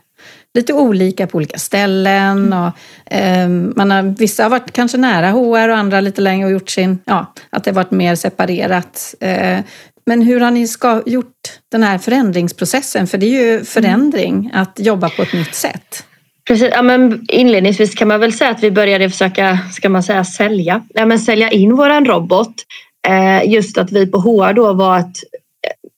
lite 0.56 0.74
olika 0.74 1.28
på 1.28 1.38
olika 1.38 1.58
ställen. 1.58 2.54
Och, 2.54 2.72
eh, 3.14 3.50
man 3.50 3.92
har, 3.92 4.16
vissa 4.18 4.44
har 4.44 4.50
varit 4.50 4.72
kanske 4.72 4.98
nära 4.98 5.30
HR 5.30 5.70
och 5.70 5.78
andra 5.78 6.02
lite 6.02 6.22
längre 6.22 6.46
och 6.46 6.52
gjort 6.52 6.70
sin, 6.70 7.00
ja, 7.06 7.34
att 7.50 7.64
det 7.64 7.72
varit 7.72 7.92
mer 7.92 8.16
separerat. 8.16 9.16
Eh, 9.20 9.60
men 10.06 10.22
hur 10.22 10.40
har 10.40 10.52
ni 10.52 10.68
ska, 10.68 11.02
gjort 11.06 11.34
den 11.72 11.84
här 11.84 11.98
förändringsprocessen? 11.98 13.08
För 13.08 13.18
det 13.18 13.26
är 13.26 13.44
ju 13.44 13.66
förändring 13.66 14.52
att 14.54 14.80
jobba 14.80 15.10
på 15.10 15.22
ett 15.22 15.34
nytt 15.34 15.56
sätt. 15.56 16.06
Precis, 16.48 16.70
ja, 16.72 16.82
men 16.82 17.26
inledningsvis 17.30 17.96
kan 17.96 18.08
man 18.08 18.20
väl 18.20 18.34
säga 18.34 18.52
att 18.52 18.64
vi 18.64 18.72
började 18.72 19.10
försöka 19.10 19.60
ska 19.74 19.90
man 19.90 20.04
säga, 20.04 20.26
sälja, 20.26 20.82
ja, 20.94 21.06
men 21.06 21.20
sälja 21.20 21.50
in 21.50 21.76
våran 21.76 22.06
robot. 22.06 22.54
Eh, 23.08 23.52
just 23.52 23.78
att 23.78 23.92
vi 23.92 24.08
på 24.08 24.20
HR 24.20 24.54
då 24.54 24.74
var 24.74 25.00
ett 25.00 25.18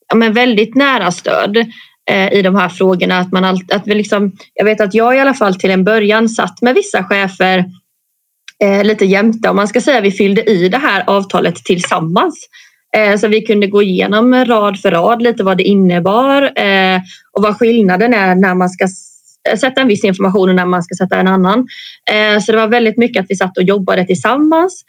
ja, 0.09 0.15
men 0.15 0.33
väldigt 0.33 0.75
nära 0.75 1.11
stöd. 1.11 1.57
Eh, 2.09 2.33
i 2.33 2.41
de 2.41 2.55
här 2.55 2.69
frågorna. 2.69 3.19
Att 3.19 3.31
man 3.31 3.43
all, 3.43 3.59
att 3.71 3.87
vi 3.87 3.95
liksom, 3.95 4.31
jag 4.53 4.65
vet 4.65 4.81
att 4.81 4.93
jag 4.93 5.15
i 5.15 5.19
alla 5.19 5.33
fall 5.33 5.55
till 5.55 5.71
en 5.71 5.83
början 5.83 6.29
satt 6.29 6.61
med 6.61 6.75
vissa 6.75 7.03
chefer 7.03 7.65
eh, 8.63 8.83
lite 8.83 9.05
jämte 9.05 9.49
om 9.49 9.55
man 9.55 9.67
ska 9.67 9.81
säga. 9.81 10.01
Vi 10.01 10.11
fyllde 10.11 10.43
i 10.43 10.69
det 10.69 10.77
här 10.77 11.03
avtalet 11.07 11.55
tillsammans. 11.55 12.47
Eh, 12.97 13.17
så 13.17 13.27
vi 13.27 13.41
kunde 13.41 13.67
gå 13.67 13.81
igenom 13.81 14.45
rad 14.45 14.79
för 14.79 14.91
rad 14.91 15.21
lite 15.21 15.43
vad 15.43 15.57
det 15.57 15.63
innebar 15.63 16.41
eh, 16.41 17.01
och 17.33 17.43
vad 17.43 17.57
skillnaden 17.57 18.13
är 18.13 18.35
när 18.35 18.55
man 18.55 18.69
ska 18.69 18.83
eh, 19.49 19.57
sätta 19.57 19.81
en 19.81 19.87
viss 19.87 20.03
information 20.03 20.49
och 20.49 20.55
när 20.55 20.65
man 20.65 20.83
ska 20.83 20.95
sätta 20.95 21.17
en 21.17 21.27
annan. 21.27 21.67
Eh, 22.11 22.39
så 22.39 22.51
det 22.51 22.57
var 22.57 22.67
väldigt 22.67 22.97
mycket 22.97 23.23
att 23.23 23.29
vi 23.29 23.35
satt 23.35 23.57
och 23.57 23.63
jobbade 23.63 24.05
tillsammans. 24.05 24.83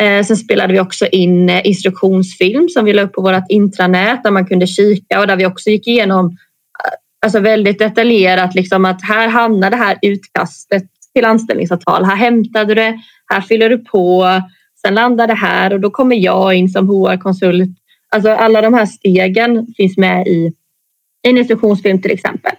Eh, 0.00 0.24
sen 0.24 0.36
spelade 0.36 0.72
vi 0.72 0.80
också 0.80 1.06
in 1.06 1.50
instruktionsfilm 1.50 2.68
som 2.68 2.84
vi 2.84 2.92
la 2.92 3.02
upp 3.02 3.12
på 3.12 3.22
vårt 3.22 3.44
intranät 3.48 4.24
där 4.24 4.30
man 4.30 4.46
kunde 4.46 4.66
kika 4.66 5.20
och 5.20 5.26
där 5.26 5.36
vi 5.36 5.46
också 5.46 5.70
gick 5.70 5.86
igenom 5.86 6.36
alltså 7.22 7.40
väldigt 7.40 7.78
detaljerat 7.78 8.54
liksom 8.54 8.84
att 8.84 9.02
här 9.02 9.28
hamnar 9.28 9.70
det 9.70 9.76
här 9.76 9.98
utkastet 10.02 10.84
till 11.14 11.24
anställningsavtal. 11.24 12.04
Här 12.04 12.16
hämtar 12.16 12.64
du 12.64 12.74
det, 12.74 13.00
här 13.26 13.40
fyller 13.40 13.70
du 13.70 13.78
på, 13.78 14.26
sen 14.80 14.94
landar 14.94 15.26
det 15.26 15.34
här 15.34 15.72
och 15.72 15.80
då 15.80 15.90
kommer 15.90 16.16
jag 16.16 16.54
in 16.54 16.68
som 16.68 16.88
HR-konsult. 16.88 17.78
Alltså 18.08 18.30
alla 18.30 18.60
de 18.60 18.74
här 18.74 18.86
stegen 18.86 19.66
finns 19.76 19.96
med 19.96 20.26
i 20.26 20.52
en 21.22 21.38
instruktionsfilm 21.38 22.02
till 22.02 22.10
exempel. 22.10 22.52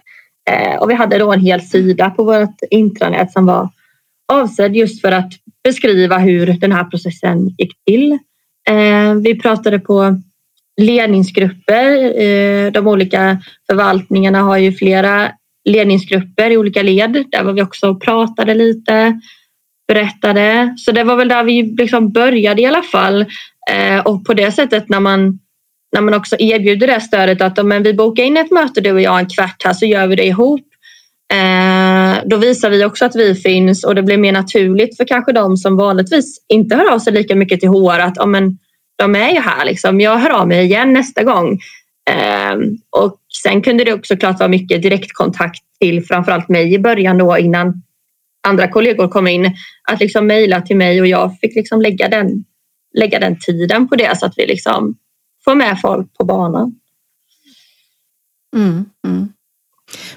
Eh, 0.50 0.76
och 0.76 0.90
vi 0.90 0.94
hade 0.94 1.18
då 1.18 1.32
en 1.32 1.40
hel 1.40 1.60
sida 1.60 2.10
på 2.10 2.24
vårt 2.24 2.56
intranät 2.70 3.32
som 3.32 3.46
var 3.46 3.68
avsedd 4.32 4.76
just 4.76 5.00
för 5.00 5.12
att 5.12 5.32
beskriva 5.64 6.18
hur 6.18 6.46
den 6.46 6.72
här 6.72 6.84
processen 6.84 7.48
gick 7.48 7.84
till. 7.86 8.12
Eh, 8.68 9.14
vi 9.14 9.40
pratade 9.40 9.78
på 9.78 10.20
ledningsgrupper. 10.78 12.20
Eh, 12.22 12.72
de 12.72 12.86
olika 12.86 13.38
förvaltningarna 13.70 14.40
har 14.42 14.58
ju 14.58 14.72
flera 14.72 15.32
ledningsgrupper 15.68 16.50
i 16.50 16.56
olika 16.56 16.82
led. 16.82 17.24
Där 17.30 17.44
var 17.44 17.52
vi 17.52 17.62
också 17.62 17.90
och 17.90 18.02
pratade 18.02 18.54
lite, 18.54 19.20
berättade. 19.88 20.74
Så 20.78 20.92
det 20.92 21.04
var 21.04 21.16
väl 21.16 21.28
där 21.28 21.44
vi 21.44 21.62
liksom 21.62 22.12
började 22.12 22.62
i 22.62 22.66
alla 22.66 22.82
fall. 22.82 23.26
Eh, 23.70 24.00
och 24.04 24.24
på 24.24 24.34
det 24.34 24.52
sättet 24.52 24.88
när 24.88 25.00
man, 25.00 25.38
när 25.94 26.00
man 26.00 26.14
också 26.14 26.36
erbjuder 26.38 26.86
det 26.86 27.00
stödet 27.00 27.42
att 27.42 27.58
om 27.58 27.82
vi 27.82 27.94
bokar 27.94 28.22
in 28.22 28.36
ett 28.36 28.50
möte 28.50 28.80
du 28.80 28.92
och 28.92 29.00
jag 29.00 29.18
en 29.18 29.28
kvart 29.28 29.62
här 29.64 29.72
så 29.72 29.86
gör 29.86 30.06
vi 30.06 30.16
det 30.16 30.26
ihop. 30.26 30.60
Eh, 31.32 32.22
då 32.24 32.36
visar 32.36 32.70
vi 32.70 32.84
också 32.84 33.04
att 33.04 33.16
vi 33.16 33.34
finns 33.34 33.84
och 33.84 33.94
det 33.94 34.02
blir 34.02 34.18
mer 34.18 34.32
naturligt 34.32 34.96
för 34.96 35.04
kanske 35.04 35.32
de 35.32 35.56
som 35.56 35.76
vanligtvis 35.76 36.44
inte 36.48 36.76
hör 36.76 36.92
av 36.92 36.98
sig 36.98 37.12
lika 37.12 37.34
mycket 37.34 37.60
till 37.60 37.68
HR 37.68 37.98
att 37.98 38.28
men, 38.28 38.58
de 38.98 39.14
är 39.14 39.30
ju 39.30 39.40
här 39.40 39.64
liksom. 39.64 40.00
Jag 40.00 40.18
hör 40.18 40.30
av 40.30 40.48
mig 40.48 40.64
igen 40.64 40.92
nästa 40.92 41.22
gång. 41.24 41.60
Ehm, 42.10 42.76
och 42.90 43.16
sen 43.42 43.62
kunde 43.62 43.84
det 43.84 43.92
också 43.92 44.16
klart 44.16 44.38
vara 44.38 44.48
mycket 44.48 44.82
direktkontakt 44.82 45.60
till 45.80 46.04
framförallt 46.04 46.48
mig 46.48 46.74
i 46.74 46.78
början 46.78 47.18
då 47.18 47.38
innan 47.38 47.82
andra 48.46 48.68
kollegor 48.68 49.08
kom 49.08 49.28
in. 49.28 49.56
Att 49.82 50.00
liksom 50.00 50.26
mejla 50.26 50.60
till 50.60 50.76
mig 50.76 51.00
och 51.00 51.06
jag 51.06 51.38
fick 51.40 51.54
liksom 51.54 51.82
lägga 51.82 52.08
den, 52.08 52.44
lägga 52.94 53.18
den 53.18 53.38
tiden 53.38 53.88
på 53.88 53.96
det 53.96 54.18
så 54.18 54.26
att 54.26 54.34
vi 54.36 54.46
liksom 54.46 54.96
får 55.44 55.54
med 55.54 55.80
folk 55.80 56.14
på 56.18 56.24
banan. 56.24 56.74
Mm, 58.56 58.84
mm. 59.06 59.28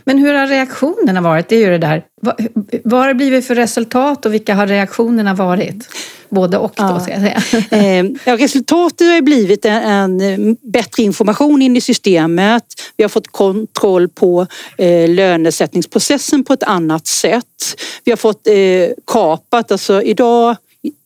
Men 0.03 0.17
hur 0.17 0.33
har 0.33 0.47
reaktionerna 0.47 1.21
varit? 1.21 1.49
Det 1.49 1.55
är 1.55 1.59
ju 1.59 1.69
det 1.69 1.77
där. 1.77 2.03
Vad, 2.21 2.47
vad 2.83 2.99
har 2.99 3.07
det 3.07 3.13
blivit 3.13 3.47
för 3.47 3.55
resultat 3.55 4.25
och 4.25 4.33
vilka 4.33 4.55
har 4.55 4.67
reaktionerna 4.67 5.33
varit? 5.33 5.89
Både 6.29 6.57
och 6.57 6.71
då, 6.75 6.83
ja. 6.83 6.99
ska 6.99 7.11
jag 7.11 7.21
säga. 7.21 7.41
Eh, 8.25 8.37
resultatet 8.37 9.07
har 9.07 9.21
blivit 9.21 9.65
en, 9.65 10.21
en, 10.21 10.57
bättre 10.61 11.03
information 11.03 11.61
in 11.61 11.77
i 11.77 11.81
systemet. 11.81 12.63
Vi 12.97 13.03
har 13.03 13.09
fått 13.09 13.27
kontroll 13.27 14.09
på 14.09 14.47
eh, 14.77 15.09
lönesättningsprocessen 15.09 16.43
på 16.43 16.53
ett 16.53 16.63
annat 16.63 17.07
sätt. 17.07 17.45
Vi 18.03 18.11
har 18.11 18.17
fått 18.17 18.47
eh, 18.47 18.55
kapat, 19.07 19.71
alltså 19.71 20.01
idag 20.01 20.55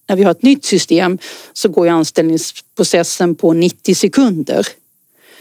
när 0.09 0.15
vi 0.15 0.23
har 0.23 0.31
ett 0.31 0.43
nytt 0.43 0.65
system 0.65 1.17
så 1.53 1.69
går 1.69 1.87
anställningsprocessen 1.87 3.35
på 3.35 3.53
90 3.53 3.95
sekunder. 3.95 4.67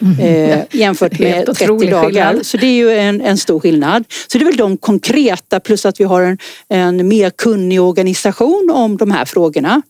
Mm. 0.03 0.21
Eh, 0.21 0.65
jämfört 0.73 1.19
med 1.19 1.47
30 1.47 1.67
dagar. 1.67 2.05
Skillnad. 2.05 2.47
Så 2.47 2.57
det 2.57 2.67
är 2.67 2.73
ju 2.73 2.91
en, 2.91 3.21
en, 3.21 3.39
stor 3.39 3.61
skillnad. 3.61 4.05
Så 4.27 4.39
det 4.39 4.45
är 4.45 4.47
väl 4.47 4.57
de 4.57 4.77
konkreta 4.77 5.61
plus 5.61 5.87
att 5.87 6.01
vi 6.01 6.05
har 6.05 6.23
en, 6.23 6.39
en 6.69 7.09
mer 7.09 7.31
kunnig 7.31 7.81
organisation 7.81 8.71
om 8.73 8.97
de 8.97 9.11
här 9.11 9.25
frågorna. 9.25 9.83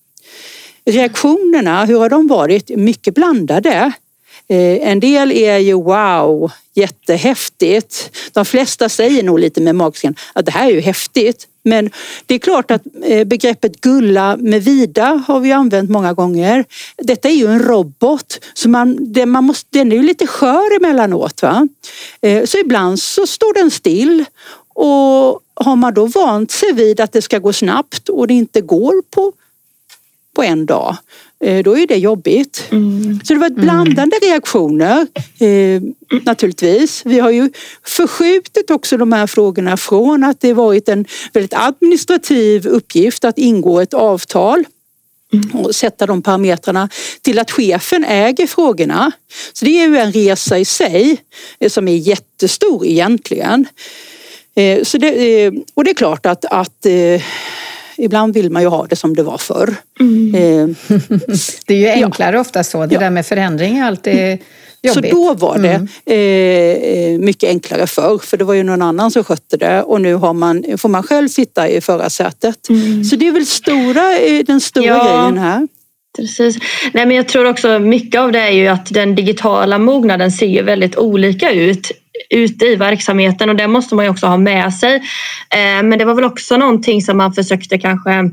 Reaktionerna, 0.87 1.85
hur 1.85 1.99
har 1.99 2.09
de 2.09 2.27
varit? 2.27 2.71
Mycket 2.77 3.15
blandade. 3.15 3.93
Eh, 4.49 4.89
en 4.89 5.01
del 5.01 5.33
är 5.33 5.59
ju 5.59 5.73
wow, 5.73 6.53
jättehäftigt. 6.75 8.11
De 8.33 8.45
flesta 8.45 8.89
säger 8.89 9.23
nog 9.23 9.39
lite 9.39 9.61
med 9.61 9.75
magsken 9.75 10.15
att 10.33 10.47
det 10.47 10.53
här 10.53 10.67
är 10.67 10.75
ju 10.75 10.81
häftigt. 10.81 11.47
Men 11.65 11.91
det 12.27 12.35
är 12.35 12.39
klart 12.39 12.71
att 12.71 12.83
eh, 13.05 13.25
begreppet 13.25 13.81
gulla 13.81 14.37
med 14.37 14.65
vida 14.65 15.23
har 15.27 15.41
vi 15.41 15.53
använt 15.53 15.91
många 15.91 16.13
gånger. 16.13 16.65
Detta 16.97 17.29
är 17.29 17.33
ju 17.33 17.47
en 17.47 17.63
robot 17.63 18.41
så 18.55 18.69
man, 18.69 19.13
den, 19.13 19.31
man 19.31 19.45
måste, 19.45 19.79
den 19.79 19.93
är 19.93 19.97
ju 19.97 20.03
lite 20.03 20.27
skör 20.27 20.77
emellanåt. 20.77 21.43
Va? 21.43 21.69
Eh, 22.21 22.45
så 22.45 22.59
ibland 22.59 23.01
så 23.01 23.27
står 23.27 23.55
den 23.55 23.71
still 23.71 24.25
och 24.75 25.41
har 25.55 25.77
man 25.77 25.95
då 25.95 26.07
vant 26.07 26.51
sig 26.51 26.73
vid 26.73 27.01
att 27.01 27.13
det 27.13 27.23
ska 27.23 27.39
gå 27.39 27.53
snabbt 27.53 28.09
och 28.09 28.27
det 28.27 28.35
inte 28.35 28.61
går 28.61 29.03
på, 29.11 29.33
på 30.35 30.43
en 30.43 30.67
dag 30.67 30.97
då 31.65 31.79
är 31.79 31.87
det 31.87 31.97
jobbigt. 31.97 32.65
Mm. 32.71 33.21
Så 33.25 33.35
det 33.35 33.41
var 33.41 33.51
blandade 33.51 34.03
mm. 34.03 34.31
reaktioner 34.31 35.07
eh, 35.39 35.83
naturligtvis. 36.25 37.03
Vi 37.05 37.19
har 37.19 37.31
ju 37.31 37.51
förskjutit 37.87 38.71
också 38.71 38.97
de 38.97 39.13
här 39.13 39.27
frågorna 39.27 39.77
från 39.77 40.25
att 40.25 40.41
det 40.41 40.53
varit 40.53 40.89
en 40.89 41.05
väldigt 41.33 41.55
administrativ 41.55 42.67
uppgift 42.67 43.25
att 43.25 43.39
ingå 43.39 43.81
ett 43.81 43.95
avtal 43.95 44.65
mm. 45.33 45.51
och 45.51 45.75
sätta 45.75 46.07
de 46.07 46.23
parametrarna 46.23 46.89
till 47.23 47.39
att 47.39 47.51
chefen 47.51 48.05
äger 48.05 48.47
frågorna. 48.47 49.13
Så 49.53 49.65
det 49.65 49.71
är 49.71 49.89
ju 49.89 49.97
en 49.97 50.13
resa 50.13 50.59
i 50.59 50.65
sig 50.65 51.19
eh, 51.61 51.71
som 51.71 51.89
är 51.89 51.97
jättestor 51.97 52.87
egentligen. 52.87 53.67
Eh, 54.57 54.83
så 54.83 54.99
det, 54.99 55.49
och 55.75 55.85
det 55.85 55.91
är 55.91 55.95
klart 55.95 56.27
att, 56.27 56.45
att 56.45 56.87
Ibland 57.97 58.35
vill 58.35 58.51
man 58.51 58.63
ju 58.63 58.69
ha 58.69 58.87
det 58.87 58.97
som 58.97 59.17
det 59.17 59.23
var 59.23 59.39
förr. 59.39 59.75
Mm. 60.01 60.35
Eh, 60.35 60.77
det 61.67 61.75
är 61.75 61.79
ju 61.79 62.05
enklare 62.05 62.37
ja. 62.37 62.41
ofta 62.41 62.65
så. 62.65 62.87
Det 62.87 62.95
ja. 62.95 63.01
där 63.01 63.11
med 63.11 63.27
förändring 63.27 63.79
är 63.79 63.85
alltid 63.85 64.39
jobbigt. 64.83 65.11
Så 65.11 65.17
då 65.17 65.35
var 65.35 65.59
det 65.59 65.89
mm. 66.07 67.15
eh, 67.15 67.21
mycket 67.21 67.49
enklare 67.49 67.87
förr 67.87 68.19
för 68.19 68.37
det 68.37 68.45
var 68.45 68.55
ju 68.55 68.63
någon 68.63 68.83
annan 68.83 69.11
som 69.11 69.25
skötte 69.25 69.57
det 69.57 69.83
och 69.83 70.01
nu 70.01 70.15
har 70.15 70.33
man, 70.33 70.65
får 70.79 70.89
man 70.89 71.03
själv 71.03 71.29
sitta 71.29 71.69
i 71.69 71.81
förarsätet. 71.81 72.69
Mm. 72.69 73.05
Så 73.05 73.17
det 73.17 73.27
är 73.27 73.33
väl 73.33 73.47
stora, 73.47 74.19
eh, 74.19 74.45
den 74.45 74.61
stora 74.61 74.87
ja. 74.87 75.05
grejen 75.05 75.39
här. 75.39 75.69
Precis. 76.17 76.57
Nej, 76.93 77.07
men 77.07 77.17
jag 77.17 77.29
tror 77.29 77.45
också 77.45 77.79
mycket 77.79 78.21
av 78.21 78.33
det 78.33 78.41
är 78.41 78.51
ju 78.51 78.67
att 78.67 78.87
den 78.87 79.15
digitala 79.15 79.79
mognaden 79.79 80.33
ser 80.33 80.47
ju 80.47 80.63
väldigt 80.63 80.97
olika 80.97 81.51
ut 81.51 81.91
ute 82.35 82.67
i 82.67 82.77
verksamheten 82.77 83.51
och 83.51 83.57
det 83.57 83.69
måste 83.69 83.95
man 83.95 84.05
ju 84.05 84.11
också 84.11 84.27
ha 84.27 84.37
med 84.37 84.75
sig. 84.75 84.95
Eh, 85.51 85.83
men 85.83 85.99
det 85.99 86.05
var 86.05 86.15
väl 86.15 86.25
också 86.25 86.57
någonting 86.57 87.03
som 87.03 87.17
man 87.17 87.33
försökte 87.33 87.79
kanske 87.79 88.31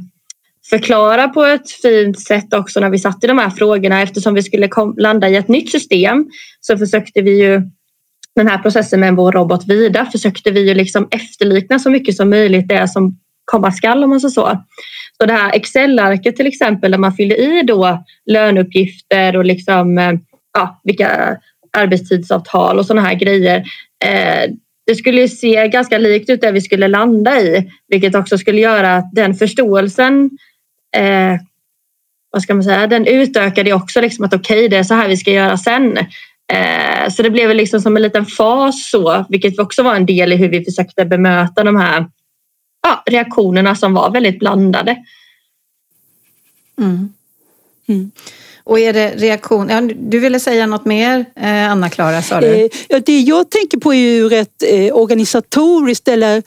förklara 0.70 1.28
på 1.28 1.44
ett 1.44 1.72
fint 1.72 2.20
sätt 2.20 2.54
också 2.54 2.80
när 2.80 2.90
vi 2.90 3.00
satt 3.00 3.24
i 3.24 3.28
de 3.28 3.38
här 3.38 3.50
frågorna 3.50 4.02
eftersom 4.02 4.34
vi 4.34 4.44
skulle 4.44 4.70
landa 4.98 5.30
i 5.30 5.36
ett 5.36 5.48
nytt 5.48 5.72
system 5.72 6.26
så 6.62 6.78
försökte 6.78 7.22
vi 7.22 7.44
ju 7.44 7.62
den 8.36 8.48
här 8.48 8.58
processen 8.58 9.00
med 9.00 9.16
vår 9.16 9.32
robot 9.32 9.68
Vida 9.68 10.06
försökte 10.06 10.52
vi 10.52 10.68
ju 10.68 10.74
liksom 10.74 11.08
efterlikna 11.12 11.80
så 11.80 11.90
mycket 11.90 12.16
som 12.16 12.30
möjligt 12.30 12.68
det 12.68 12.88
som 12.88 13.20
komma 13.46 13.72
skall 13.72 14.04
om 14.04 14.10
man 14.10 14.20
säger 14.20 14.32
så. 14.32 14.64
Så 15.18 15.26
det 15.26 15.34
här 15.34 15.56
Excel-arket 15.56 16.36
till 16.36 16.48
exempel 16.48 16.92
där 16.92 16.98
man 16.98 17.14
fyller 17.14 17.40
i 17.40 17.64
då 17.64 18.04
löneuppgifter 18.26 19.36
och 19.36 19.46
liksom, 19.46 19.98
eh, 19.98 20.14
ja, 20.54 20.82
vilka 20.84 21.38
arbetstidsavtal 21.78 22.80
och 22.80 22.86
sådana 22.86 23.08
här 23.08 23.16
grejer. 23.16 23.58
Eh, 24.06 24.52
det 24.86 24.96
skulle 24.96 25.28
se 25.28 25.68
ganska 25.68 25.98
likt 25.98 26.30
ut 26.30 26.42
det 26.42 26.52
vi 26.52 26.62
skulle 26.62 26.88
landa 26.88 27.42
i 27.42 27.72
vilket 27.88 28.16
också 28.16 28.38
skulle 28.38 28.62
göra 28.62 28.96
att 28.96 29.10
den 29.16 29.34
förståelsen 29.34 30.30
eh, 30.96 31.36
vad 32.32 32.42
ska 32.42 32.54
man 32.54 32.64
säga, 32.64 32.88
den 32.88 33.08
utökade 33.08 33.74
också 33.74 34.02
liksom 34.02 34.26
att 34.26 34.34
okej 34.34 34.58
okay, 34.58 34.68
det 34.68 34.78
är 34.78 34.84
så 34.84 34.94
här 34.94 35.08
vi 35.08 35.18
ska 35.18 35.32
göra 35.32 35.58
sen. 35.58 35.98
Eh, 36.54 37.10
så 37.10 37.24
det 37.24 37.30
blev 37.30 37.56
liksom 37.56 37.82
som 37.82 37.96
en 37.96 38.02
liten 38.02 38.26
fas 38.26 38.90
så 38.90 39.26
vilket 39.30 39.60
också 39.60 39.84
var 39.84 39.96
en 39.96 40.06
del 40.06 40.34
i 40.34 40.36
hur 40.36 40.50
vi 40.50 40.66
försökte 40.66 41.06
bemöta 41.06 41.64
de 41.64 41.76
här 41.76 42.06
ja, 42.84 43.04
reaktionerna 43.06 43.76
som 43.76 43.94
var 43.94 44.12
väldigt 44.12 44.40
blandade. 44.40 44.98
Mm. 46.78 47.14
Mm. 47.88 48.12
Och 48.64 48.80
är 48.80 48.94
det 48.94 49.14
reaktion... 49.16 49.70
Ja, 49.70 49.82
du 49.82 50.20
ville 50.20 50.40
säga 50.40 50.66
något 50.66 50.86
mer, 50.86 51.26
eh, 51.36 51.72
Anna-Klara, 51.72 52.22
sa 52.22 52.42
du? 52.42 52.70
Eh, 52.90 53.02
det 53.06 53.20
jag 53.20 53.50
tänker 53.50 53.78
på 53.78 53.94
är 53.94 53.98
ju 53.98 54.30
rätt 54.30 54.64
eh, 54.64 54.96
organisatoriskt 54.96 56.08
eller 56.08 56.44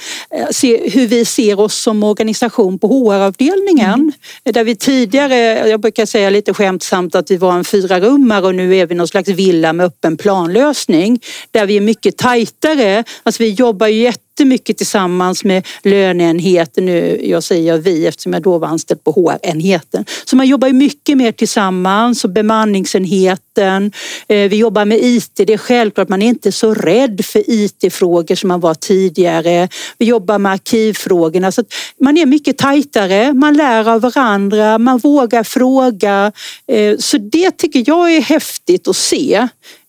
hur 0.91 1.07
vi 1.07 1.25
ser 1.25 1.61
oss 1.61 1.75
som 1.75 2.03
organisation 2.03 2.79
på 2.79 2.89
HR-avdelningen. 2.89 3.95
Mm. 3.95 4.13
Där 4.45 4.65
vi 4.65 4.77
tidigare, 4.77 5.69
jag 5.69 5.81
brukar 5.81 6.07
säga 6.07 6.31
lite 6.31 6.55
skämtsamt 6.55 7.15
att 7.15 7.31
vi 7.31 7.37
var 7.37 7.53
en 7.53 7.65
fyrarummare 7.65 8.47
och 8.47 8.55
nu 8.55 8.77
är 8.77 8.87
vi 8.87 8.95
någon 8.95 9.09
slags 9.09 9.29
villa 9.29 9.73
med 9.73 9.87
öppen 9.87 10.17
planlösning. 10.17 11.21
Där 11.51 11.67
vi 11.67 11.77
är 11.77 11.81
mycket 11.81 12.17
tajtare. 12.17 13.05
Alltså 13.23 13.43
vi 13.43 13.51
jobbar 13.51 13.87
ju 13.87 13.95
jättemycket 14.35 14.79
tillsammans 14.79 15.45
med 15.45 15.67
löneenheten. 15.83 16.87
Nu, 16.87 17.21
jag 17.25 17.43
säger 17.43 17.79
vi 17.79 18.07
eftersom 18.07 18.33
jag 18.33 18.43
då 18.43 18.59
var 18.59 18.69
anställd 18.69 19.05
på 19.05 19.13
HR-enheten. 19.13 20.05
Så 20.25 20.37
man 20.37 20.47
jobbar 20.47 20.69
mycket 20.73 21.17
mer 21.17 21.33
tillsammans 21.33 22.25
och 22.25 22.31
bemanningsenheten. 22.31 23.93
Eh, 24.29 24.49
vi 24.49 24.57
jobbar 24.57 24.85
med 24.85 24.99
IT. 25.03 25.31
Det 25.35 25.53
är 25.53 25.59
självklart 25.59 26.09
man 26.09 26.23
är 26.23 26.27
inte 26.27 26.53
så 26.53 26.75
rädd 26.75 27.25
för 27.25 27.43
IT-frågor 27.47 28.35
som 28.35 28.49
man 28.49 28.61
var 28.61 28.75
tidigare. 28.75 29.69
Vi 29.99 30.07
jobbar 30.07 30.39
med 30.39 30.53
arkivfrågorna. 30.53 31.53
Så 31.53 31.65
man 32.01 32.17
är 32.17 32.27
mycket 32.27 32.59
tajtare. 32.59 33.33
Man 33.33 33.55
lär 33.55 33.89
av 33.89 34.01
varandra. 34.01 34.79
Man 34.79 34.99
vågar 34.99 35.45
fråga. 35.45 36.33
Eh, 36.67 36.97
så 36.99 37.19
det 37.19 37.51
tycker 37.51 37.85
jag 37.87 38.15
är 38.15 38.21
häftigt 38.21 38.89
att 38.89 38.97
se 38.97 39.35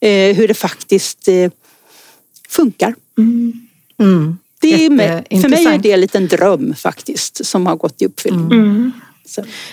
eh, 0.01 0.35
hur 0.35 0.47
det 0.47 0.53
faktiskt 0.53 1.29
funkar. 2.49 2.95
Mm. 3.17 3.64
Mm. 3.99 4.37
Det 4.61 4.85
är 4.85 4.89
med, 4.89 5.27
för 5.29 5.49
mig 5.49 5.65
är 5.65 5.77
det 5.77 5.91
en 5.91 6.01
liten 6.01 6.27
dröm 6.27 6.75
faktiskt 6.75 7.45
som 7.45 7.65
har 7.65 7.75
gått 7.75 8.01
i 8.01 8.05
uppfyllning. 8.05 8.51
Mm. 8.51 8.91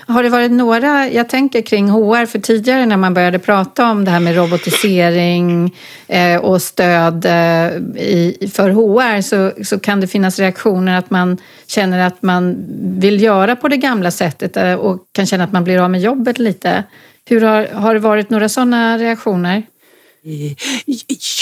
Har 0.07 0.23
det 0.23 0.29
varit 0.29 0.53
några, 0.53 1.09
jag 1.09 1.29
tänker 1.29 1.63
kring 1.63 1.89
HR, 1.89 2.27
för 2.27 2.39
tidigare 2.39 2.87
när 2.87 2.97
man 2.97 3.15
började 3.15 3.39
prata 3.39 3.91
om 3.91 4.05
det 4.05 4.11
här 4.11 4.21
med 4.21 4.37
robotisering 4.37 5.75
eh, 6.09 6.37
och 6.37 6.63
stöd 6.63 7.25
eh, 7.25 7.67
i, 8.03 8.51
för 8.53 8.71
HR 8.71 9.21
så, 9.21 9.65
så 9.65 9.79
kan 9.79 10.01
det 10.01 10.07
finnas 10.07 10.39
reaktioner 10.39 10.99
att 10.99 11.11
man 11.11 11.39
känner 11.67 12.07
att 12.07 12.23
man 12.23 12.65
vill 13.01 13.23
göra 13.23 13.57
på 13.57 13.69
det 13.69 13.77
gamla 13.77 14.11
sättet 14.11 14.57
eh, 14.57 14.75
och 14.75 15.07
kan 15.13 15.27
känna 15.27 15.45
att 15.45 15.53
man 15.53 15.65
blir 15.65 15.79
av 15.79 15.91
med 15.91 16.01
jobbet 16.01 16.39
lite. 16.39 16.85
Hur 17.25 17.41
har, 17.41 17.67
har 17.67 17.95
det 17.95 18.01
varit 18.01 18.31
några 18.31 18.49
sådana 18.49 18.99
reaktioner? 18.99 19.63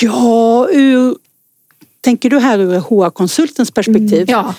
Ja, 0.02 0.68
ur 0.72 1.14
Tänker 2.00 2.30
du 2.30 2.38
här 2.38 2.58
ur 2.58 2.78
HR-konsultens 2.78 3.70
perspektiv? 3.70 4.12
Mm, 4.12 4.26
ja, 4.28 4.54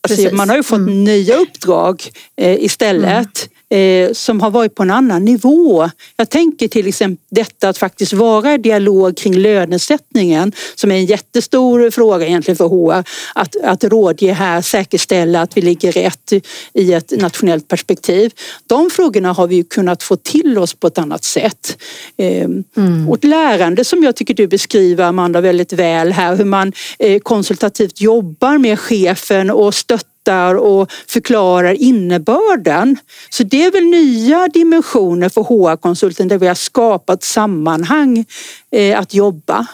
alltså, 0.00 0.34
man 0.34 0.48
har 0.48 0.56
ju 0.56 0.62
fått 0.62 0.78
mm. 0.78 1.04
nya 1.04 1.36
uppdrag 1.36 2.02
eh, 2.36 2.64
istället 2.64 3.48
eh, 3.74 4.12
som 4.12 4.40
har 4.40 4.50
varit 4.50 4.74
på 4.74 4.82
en 4.82 4.90
annan 4.90 5.24
nivå. 5.24 5.90
Jag 6.16 6.30
tänker 6.30 6.68
till 6.68 6.86
exempel 6.86 7.24
detta 7.30 7.68
att 7.68 7.78
faktiskt 7.78 8.12
vara 8.12 8.54
i 8.54 8.58
dialog 8.58 9.16
kring 9.16 9.34
lönesättningen 9.34 10.52
som 10.74 10.90
är 10.90 10.94
en 10.94 11.04
jättestor 11.04 11.90
fråga 11.90 12.26
egentligen 12.26 12.56
för 12.56 12.68
HR. 12.68 13.04
Att, 13.34 13.56
att 13.64 13.84
rådge 13.84 14.32
här, 14.32 14.62
säkerställa 14.62 15.42
att 15.42 15.56
vi 15.56 15.60
ligger 15.60 15.92
rätt 15.92 16.32
i 16.74 16.92
ett 16.92 17.12
nationellt 17.20 17.68
perspektiv. 17.68 18.32
De 18.66 18.90
frågorna 18.90 19.32
har 19.32 19.46
vi 19.46 19.62
kunnat 19.62 20.02
få 20.02 20.16
till 20.16 20.58
oss 20.58 20.74
på 20.74 20.86
ett 20.86 20.98
annat 20.98 21.24
sätt. 21.24 21.78
Eh, 22.16 22.44
mm. 22.76 23.08
Och 23.08 23.16
ett 23.16 23.24
lärande 23.24 23.84
som 23.84 24.02
jag 24.02 24.16
tycker 24.16 24.34
du 24.34 24.46
beskriver 24.46 25.04
Amanda 25.04 25.40
väldigt 25.40 25.72
väl 25.72 26.12
här, 26.12 26.36
hur 26.36 26.44
man 26.44 26.72
eh, 26.98 27.18
konsultativt 27.18 28.00
jobbar 28.00 28.58
med 28.58 28.80
chefen 28.80 29.50
och 29.50 29.74
stöttar 29.74 30.13
berättar 30.24 30.54
och 30.54 30.92
förklarar 31.06 31.74
innebörden. 31.74 32.96
Så 33.30 33.42
det 33.42 33.64
är 33.64 33.72
väl 33.72 33.84
nya 33.84 34.48
dimensioner 34.48 35.28
för 35.28 35.42
HR-konsulten 35.42 36.28
där 36.28 36.38
vi 36.38 36.46
har 36.46 36.54
skapat 36.54 37.22
sammanhang 37.22 38.24
eh, 38.72 38.98
att 38.98 39.14
jobba. 39.14 39.66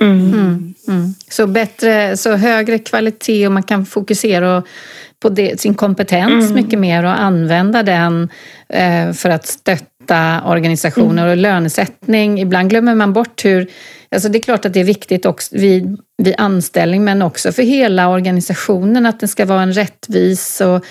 Mm. 0.00 0.32
Mm. 0.32 0.74
Mm. 0.88 1.14
Så 1.30 1.46
bättre, 1.46 2.16
så 2.16 2.32
högre 2.32 2.78
kvalitet 2.78 3.46
och 3.46 3.52
man 3.52 3.62
kan 3.62 3.86
fokusera 3.86 4.62
på 5.20 5.28
det, 5.28 5.60
sin 5.60 5.74
kompetens 5.74 6.44
mm. 6.44 6.54
mycket 6.54 6.78
mer 6.78 7.04
och 7.04 7.20
använda 7.20 7.82
den 7.82 8.28
eh, 8.68 9.12
för 9.12 9.30
att 9.30 9.46
stötta 9.46 10.42
organisationer 10.46 11.22
mm. 11.22 11.30
och 11.30 11.36
lönesättning. 11.36 12.40
Ibland 12.40 12.70
glömmer 12.70 12.94
man 12.94 13.12
bort 13.12 13.44
hur 13.44 13.68
Alltså 14.14 14.28
det 14.28 14.38
är 14.38 14.42
klart 14.42 14.64
att 14.64 14.72
det 14.72 14.80
är 14.80 14.84
viktigt 14.84 15.26
också 15.26 15.56
vid, 15.56 15.98
vid 16.22 16.34
anställning 16.38 17.04
men 17.04 17.22
också 17.22 17.52
för 17.52 17.62
hela 17.62 18.08
organisationen 18.08 19.06
att 19.06 19.20
den 19.20 19.28
ska 19.28 19.44
vara 19.44 19.62
en 19.62 19.72
rättvis 19.72 20.60
och, 20.60 20.84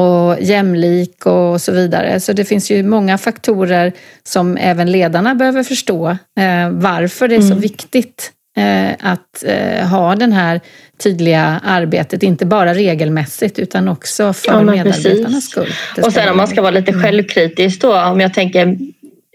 och 0.00 0.40
jämlik 0.40 1.26
och 1.26 1.60
så 1.60 1.72
vidare. 1.72 2.20
Så 2.20 2.32
det 2.32 2.44
finns 2.44 2.70
ju 2.70 2.82
många 2.82 3.18
faktorer 3.18 3.92
som 4.22 4.56
även 4.56 4.92
ledarna 4.92 5.34
behöver 5.34 5.62
förstå 5.62 6.08
eh, 6.10 6.70
varför 6.70 7.28
det 7.28 7.34
är 7.34 7.40
så 7.40 7.46
mm. 7.46 7.60
viktigt 7.60 8.32
eh, 8.56 8.90
att 9.00 9.44
eh, 9.46 9.86
ha 9.88 10.16
det 10.16 10.32
här 10.32 10.60
tydliga 11.02 11.60
arbetet, 11.64 12.22
inte 12.22 12.46
bara 12.46 12.74
regelmässigt 12.74 13.58
utan 13.58 13.88
också 13.88 14.32
för 14.32 14.52
ja, 14.52 14.62
medarbetarnas 14.62 15.44
skull. 15.44 15.72
Och 16.02 16.12
sen 16.12 16.28
om 16.28 16.36
man 16.36 16.48
ska 16.48 16.62
vara 16.62 16.70
lite 16.70 16.92
mm. 16.92 17.02
självkritisk 17.02 17.80
då, 17.80 18.00
om 18.02 18.20
jag 18.20 18.34
tänker 18.34 18.78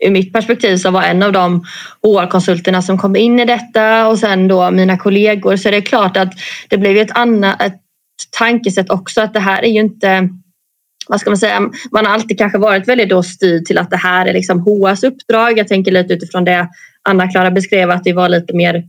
ur 0.06 0.12
mitt 0.12 0.34
perspektiv 0.34 0.78
som 0.78 0.94
var 0.94 1.04
en 1.04 1.24
av 1.24 1.32
de 1.32 1.66
HR-konsulterna 2.04 2.82
som 2.82 2.98
kom 2.98 3.16
in 3.16 3.40
i 3.40 3.46
detta 3.46 4.08
och 4.08 4.20
sen 4.20 4.48
då 4.48 4.72
mina 4.72 4.98
kollegor 4.98 5.56
så 5.56 5.68
är 5.68 5.72
det 5.72 5.82
klart 5.82 6.18
att 6.18 6.34
det 6.70 6.78
blev 6.78 6.98
ett 6.98 7.18
annat 7.18 7.62
ett 7.62 7.82
tankesätt 8.38 8.90
också 8.90 9.22
att 9.22 9.34
det 9.34 9.40
här 9.40 9.64
är 9.64 9.70
ju 9.70 9.80
inte 9.80 10.30
vad 11.08 11.20
ska 11.20 11.30
man 11.30 11.38
säga, 11.38 11.60
man 11.92 12.06
har 12.06 12.14
alltid 12.14 12.38
kanske 12.38 12.58
varit 12.58 12.88
väldigt 12.88 13.10
då 13.10 13.24
styrd 13.24 13.66
till 13.66 13.78
att 13.78 13.90
det 13.90 13.98
här 13.98 14.26
är 14.26 14.34
liksom 14.34 14.60
HRs 14.60 15.04
uppdrag. 15.04 15.58
Jag 15.58 15.68
tänker 15.68 15.92
lite 15.92 16.14
utifrån 16.14 16.46
det 16.46 16.70
Anna-Klara 17.10 17.52
beskrev 17.52 17.92
att 17.92 18.04
det 18.04 18.14
var 18.14 18.30
lite 18.30 18.56
mer 18.56 18.84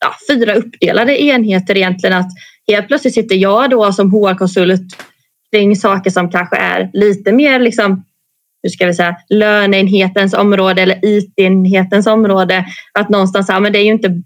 ja, 0.00 0.14
fyra 0.28 0.54
uppdelade 0.54 1.22
enheter 1.22 1.76
egentligen. 1.76 2.16
Att 2.16 2.30
helt 2.68 2.88
plötsligt 2.88 3.14
sitter 3.14 3.36
jag 3.36 3.70
då 3.70 3.92
som 3.92 4.12
HR-konsult 4.12 4.96
kring 5.52 5.76
saker 5.76 6.10
som 6.10 6.30
kanske 6.30 6.56
är 6.56 6.90
lite 6.92 7.32
mer 7.32 7.60
liksom 7.60 8.04
hur 8.64 8.70
ska 8.70 8.86
vi 8.86 8.94
säga, 8.94 9.16
löneenhetens 9.28 10.34
område 10.34 10.82
eller 10.82 10.98
IT-enhetens 11.02 12.06
område. 12.06 12.64
Att 12.98 13.08
någonstans, 13.08 13.46
ja, 13.48 13.60
men 13.60 13.72
det 13.72 13.78
är 13.78 13.84
ju 13.84 13.92
inte 13.92 14.22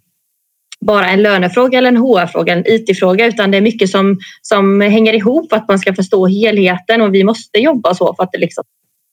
bara 0.80 1.08
en 1.08 1.22
lönefråga 1.22 1.78
eller 1.78 1.88
en 1.88 1.96
HR-fråga, 1.96 2.52
en 2.52 2.64
IT-fråga 2.66 3.26
utan 3.26 3.50
det 3.50 3.56
är 3.56 3.62
mycket 3.62 3.90
som, 3.90 4.18
som 4.42 4.80
hänger 4.80 5.12
ihop 5.12 5.50
för 5.50 5.56
att 5.56 5.68
man 5.68 5.78
ska 5.78 5.94
förstå 5.94 6.26
helheten 6.26 7.00
och 7.00 7.14
vi 7.14 7.24
måste 7.24 7.58
jobba 7.58 7.94
så 7.94 8.14
för 8.14 8.22
att, 8.22 8.32
det 8.32 8.38
liksom, 8.38 8.64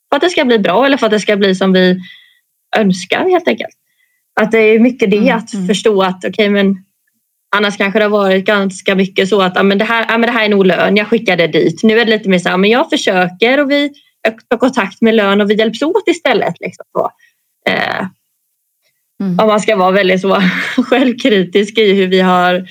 för 0.09 0.15
att 0.15 0.21
det 0.21 0.29
ska 0.29 0.45
bli 0.45 0.59
bra 0.59 0.85
eller 0.85 0.97
för 0.97 1.05
att 1.05 1.11
det 1.11 1.19
ska 1.19 1.38
bli 1.38 1.55
som 1.55 1.73
vi 1.73 1.99
önskar 2.77 3.29
helt 3.29 3.47
enkelt. 3.47 3.75
Att 4.41 4.51
det 4.51 4.59
är 4.59 4.79
mycket 4.79 5.11
det 5.11 5.17
mm, 5.17 5.38
att 5.38 5.53
mm. 5.53 5.67
förstå 5.67 6.01
att 6.01 6.17
okej 6.17 6.29
okay, 6.29 6.49
men 6.49 6.85
Annars 7.55 7.77
kanske 7.77 7.99
det 7.99 8.05
har 8.05 8.09
varit 8.09 8.45
ganska 8.45 8.95
mycket 8.95 9.29
så 9.29 9.41
att 9.41 9.55
ja, 9.55 9.63
men 9.63 9.77
det, 9.77 9.85
här, 9.85 10.05
ja, 10.09 10.17
men 10.17 10.27
det 10.27 10.31
här 10.31 10.45
är 10.45 10.49
nog 10.49 10.65
lön, 10.65 10.97
jag 10.97 11.07
skickar 11.07 11.38
det 11.38 11.47
dit. 11.47 11.83
Nu 11.83 11.99
är 11.99 12.05
det 12.05 12.11
lite 12.11 12.29
mer 12.29 12.39
så 12.39 12.49
här, 12.49 12.57
men 12.57 12.69
jag 12.69 12.89
försöker 12.89 13.59
och 13.59 13.71
vi 13.71 13.91
ta 14.49 14.57
kontakt 14.57 15.01
med 15.01 15.15
lön 15.15 15.41
och 15.41 15.49
vi 15.49 15.55
hjälps 15.55 15.81
åt 15.81 16.07
istället. 16.07 16.55
Liksom, 16.59 16.85
så. 16.91 17.11
Eh, 17.69 18.07
mm. 19.23 19.39
Om 19.39 19.47
man 19.47 19.59
ska 19.59 19.75
vara 19.75 19.91
väldigt 19.91 20.21
så 20.21 20.41
självkritisk 20.89 21.77
i 21.77 21.93
hur 21.93 22.07
vi 22.07 22.19
har 22.19 22.67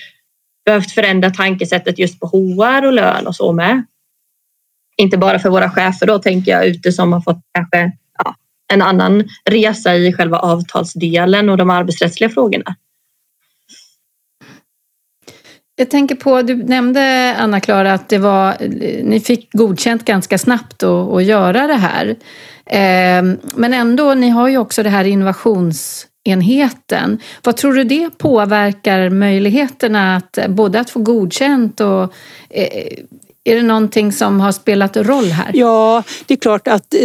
behövt 0.64 0.90
förändra 0.90 1.30
tankesättet 1.30 1.98
just 1.98 2.20
på 2.20 2.26
HR 2.26 2.86
och 2.86 2.92
lön 2.92 3.26
och 3.26 3.36
så 3.36 3.52
med. 3.52 3.86
Inte 4.96 5.18
bara 5.18 5.38
för 5.38 5.50
våra 5.50 5.70
chefer 5.70 6.06
då 6.06 6.18
tänker 6.18 6.52
jag 6.52 6.66
ute 6.66 6.92
som 6.92 7.12
har 7.12 7.20
fått 7.20 7.40
kanske 7.54 7.92
ja, 8.18 8.34
en 8.72 8.82
annan 8.82 9.24
resa 9.50 9.96
i 9.96 10.12
själva 10.12 10.38
avtalsdelen 10.38 11.50
och 11.50 11.56
de 11.56 11.70
arbetsrättsliga 11.70 12.30
frågorna. 12.30 12.76
Jag 15.76 15.90
tänker 15.90 16.14
på, 16.14 16.42
du 16.42 16.56
nämnde 16.56 17.34
Anna-Klara 17.38 17.92
att 17.92 18.08
det 18.08 18.18
var, 18.18 18.56
ni 19.02 19.20
fick 19.20 19.52
godkänt 19.52 20.04
ganska 20.04 20.38
snabbt 20.38 20.82
att, 20.82 21.12
att 21.12 21.24
göra 21.24 21.66
det 21.66 21.74
här. 21.74 22.16
Ehm, 22.66 23.38
men 23.56 23.74
ändå, 23.74 24.14
ni 24.14 24.28
har 24.28 24.48
ju 24.48 24.58
också 24.58 24.82
det 24.82 24.90
här 24.90 25.04
innovationsenheten. 25.04 27.18
Vad 27.42 27.56
tror 27.56 27.74
du 27.74 27.84
det 27.84 28.18
påverkar 28.18 29.10
möjligheterna 29.10 30.16
att 30.16 30.38
både 30.48 30.80
att 30.80 30.90
få 30.90 31.00
godkänt 31.00 31.80
och 31.80 32.02
eh, 32.50 32.98
är 33.46 33.54
det 33.54 33.62
någonting 33.62 34.12
som 34.12 34.40
har 34.40 34.52
spelat 34.52 34.96
roll 34.96 35.24
här? 35.24 35.50
Ja, 35.54 36.02
det 36.26 36.34
är 36.34 36.38
klart 36.38 36.68
att, 36.68 36.94
eh, 36.94 37.02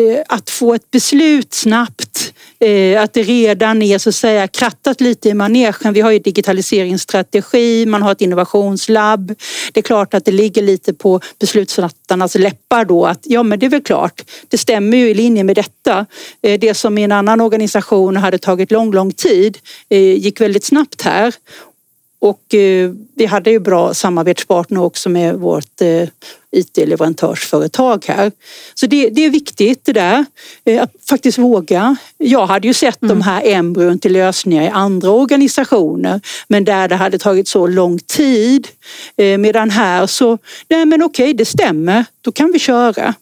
eh, 0.00 0.22
att 0.28 0.50
få 0.50 0.74
ett 0.74 0.90
beslut 0.90 1.54
snabbt 1.54 2.32
eh, 2.58 3.02
att 3.02 3.12
det 3.12 3.22
redan 3.22 3.82
är 3.82 3.98
så 3.98 4.08
att 4.08 4.14
säga 4.14 4.48
krattat 4.48 5.00
lite 5.00 5.28
i 5.28 5.34
manegen. 5.34 5.92
Vi 5.92 6.00
har 6.00 6.10
ju 6.10 6.18
digitaliseringsstrategi, 6.18 7.86
man 7.86 8.02
har 8.02 8.12
ett 8.12 8.20
innovationslabb. 8.20 9.34
Det 9.72 9.80
är 9.80 9.82
klart 9.82 10.14
att 10.14 10.24
det 10.24 10.32
ligger 10.32 10.62
lite 10.62 10.94
på 10.94 11.20
beslutsfattarnas 11.38 12.34
läppar 12.34 12.84
då 12.84 13.06
att 13.06 13.20
ja 13.22 13.42
men 13.42 13.58
det 13.58 13.66
är 13.66 13.70
väl 13.70 13.82
klart, 13.82 14.22
det 14.48 14.58
stämmer 14.58 14.96
ju 14.96 15.08
i 15.08 15.14
linje 15.14 15.44
med 15.44 15.56
detta. 15.56 16.06
Det 16.40 16.76
som 16.76 16.98
i 16.98 17.02
en 17.02 17.12
annan 17.12 17.40
organisation 17.40 18.16
hade 18.16 18.38
tagit 18.38 18.70
lång, 18.70 18.92
lång 18.92 19.12
tid 19.12 19.58
gick 20.16 20.40
väldigt 20.40 20.64
snabbt 20.64 21.02
här 21.02 21.34
och 22.20 22.54
eh, 22.54 22.90
vi 23.14 23.26
hade 23.26 23.50
ju 23.50 23.58
bra 23.58 23.94
samarbetspartner 23.94 24.82
också 24.82 25.08
med 25.08 25.34
vårt 25.34 25.80
eh, 25.80 26.08
IT-leverantörsföretag 26.50 28.04
här. 28.08 28.32
Så 28.74 28.86
det, 28.86 29.08
det, 29.08 29.24
är 29.24 29.30
viktigt 29.30 29.84
det 29.84 29.92
där, 29.92 30.24
eh, 30.64 30.82
att 30.82 30.92
faktiskt 31.08 31.38
våga. 31.38 31.96
Jag 32.18 32.46
hade 32.46 32.68
ju 32.68 32.74
sett 32.74 33.02
mm. 33.02 33.18
de 33.18 33.24
här 33.24 33.42
embryon 33.46 33.98
till 33.98 34.12
lösningar 34.12 34.62
i 34.62 34.68
andra 34.68 35.10
organisationer 35.10 36.20
men 36.48 36.64
där 36.64 36.88
det 36.88 36.96
hade 36.96 37.18
tagit 37.18 37.48
så 37.48 37.66
lång 37.66 37.98
tid. 37.98 38.68
Medan 39.16 39.70
här 39.70 40.06
så, 40.06 40.38
nej 40.68 40.86
men 40.86 41.02
okej 41.02 41.34
det 41.34 41.44
stämmer, 41.44 42.04
då 42.20 42.32
kan 42.32 42.52
vi 42.52 42.58
köra. 42.58 43.14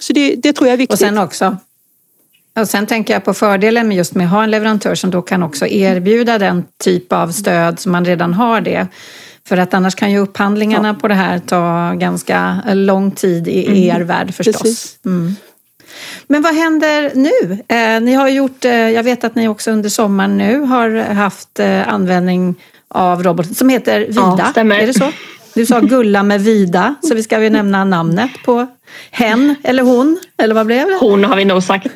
Så 0.00 0.12
det, 0.12 0.34
det 0.34 0.52
tror 0.52 0.68
jag 0.68 0.72
är 0.72 0.78
viktigt. 0.78 0.92
Och 0.92 0.98
sen 0.98 1.18
också 1.18 1.56
och 2.60 2.68
sen 2.68 2.86
tänker 2.86 3.14
jag 3.14 3.24
på 3.24 3.34
fördelen 3.34 3.88
med 3.88 3.96
just 3.96 4.14
med 4.14 4.26
att 4.26 4.32
ha 4.32 4.42
en 4.44 4.50
leverantör 4.50 4.94
som 4.94 5.10
då 5.10 5.22
kan 5.22 5.42
också 5.42 5.66
erbjuda 5.66 6.38
den 6.38 6.64
typ 6.84 7.12
av 7.12 7.28
stöd 7.28 7.80
som 7.80 7.92
man 7.92 8.04
redan 8.04 8.34
har 8.34 8.60
det. 8.60 8.86
För 9.48 9.56
att 9.56 9.74
annars 9.74 9.94
kan 9.94 10.12
ju 10.12 10.18
upphandlingarna 10.18 10.88
ja. 10.88 10.94
på 10.94 11.08
det 11.08 11.14
här 11.14 11.38
ta 11.38 11.92
ganska 11.92 12.62
lång 12.72 13.10
tid 13.10 13.48
i 13.48 13.66
mm. 13.66 13.78
er 13.78 14.00
värld 14.00 14.34
förstås. 14.34 14.96
Mm. 15.04 15.36
Men 16.26 16.42
vad 16.42 16.54
händer 16.54 17.12
nu? 17.14 17.58
Eh, 17.76 18.00
ni 18.00 18.14
har 18.14 18.28
gjort, 18.28 18.64
eh, 18.64 18.72
jag 18.72 19.02
vet 19.02 19.24
att 19.24 19.34
ni 19.34 19.48
också 19.48 19.70
under 19.70 19.88
sommaren 19.88 20.38
nu 20.38 20.60
har 20.60 21.14
haft 21.14 21.60
eh, 21.60 21.88
användning 21.88 22.54
av 22.88 23.22
roboten 23.22 23.54
som 23.54 23.68
heter 23.68 24.00
Vida. 24.00 24.52
Ja, 24.56 24.60
är 24.60 24.86
det 24.86 24.94
så? 24.94 25.12
Du 25.54 25.66
sa 25.66 25.80
Gulla 25.80 26.22
med 26.22 26.40
Vida, 26.40 26.94
så 27.02 27.14
vi 27.14 27.22
ska 27.22 27.38
väl 27.38 27.52
nämna 27.52 27.84
namnet 27.84 28.30
på 28.44 28.66
hen 29.10 29.54
eller 29.62 29.82
hon, 29.82 30.18
eller 30.38 30.54
vad 30.54 30.66
blev 30.66 30.86
det? 30.86 30.98
Hon 31.00 31.24
har 31.24 31.36
vi 31.36 31.44
nog 31.44 31.62
sagt. 31.62 31.86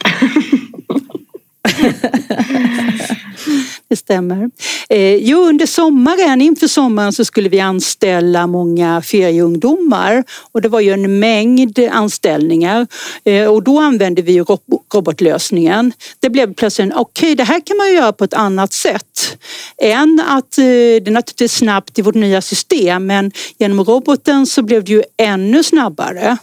det 3.89 3.97
stämmer. 3.97 4.51
Eh, 4.89 5.15
jo, 5.15 5.39
under 5.39 5.67
sommaren, 5.67 6.41
inför 6.41 6.67
sommaren 6.67 7.13
så 7.13 7.25
skulle 7.25 7.49
vi 7.49 7.61
anställa 7.61 8.47
många 8.47 9.03
ferieungdomar 9.03 10.25
och 10.53 10.63
det 10.63 10.69
var 10.69 10.81
ju 10.81 10.93
en 10.93 11.19
mängd 11.19 11.79
anställningar 11.91 12.87
eh, 13.25 13.47
och 13.47 13.63
då 13.63 13.81
använde 13.81 14.23
vi 14.23 14.41
robotlösningen. 14.41 15.93
Det 16.21 16.31
blev 16.31 16.55
plötsligt, 16.55 16.93
okej 16.95 17.27
okay, 17.27 17.35
det 17.35 17.45
här 17.45 17.61
kan 17.67 17.77
man 17.77 17.95
göra 17.95 18.13
på 18.13 18.25
ett 18.25 18.35
annat 18.35 18.73
sätt 18.73 19.39
än 19.83 20.23
att 20.29 20.59
eh, 20.59 20.65
det 20.65 21.07
är 21.07 21.11
naturligtvis 21.11 21.53
snabbt 21.53 21.99
i 21.99 22.03
vårt 22.03 22.15
nya 22.15 22.43
system 22.43 23.07
men 23.07 23.33
genom 23.59 23.85
roboten 23.85 24.47
så 24.47 24.63
blev 24.63 24.85
det 24.85 24.93
ju 24.93 25.03
ännu 25.17 25.63
snabbare. 25.63 26.39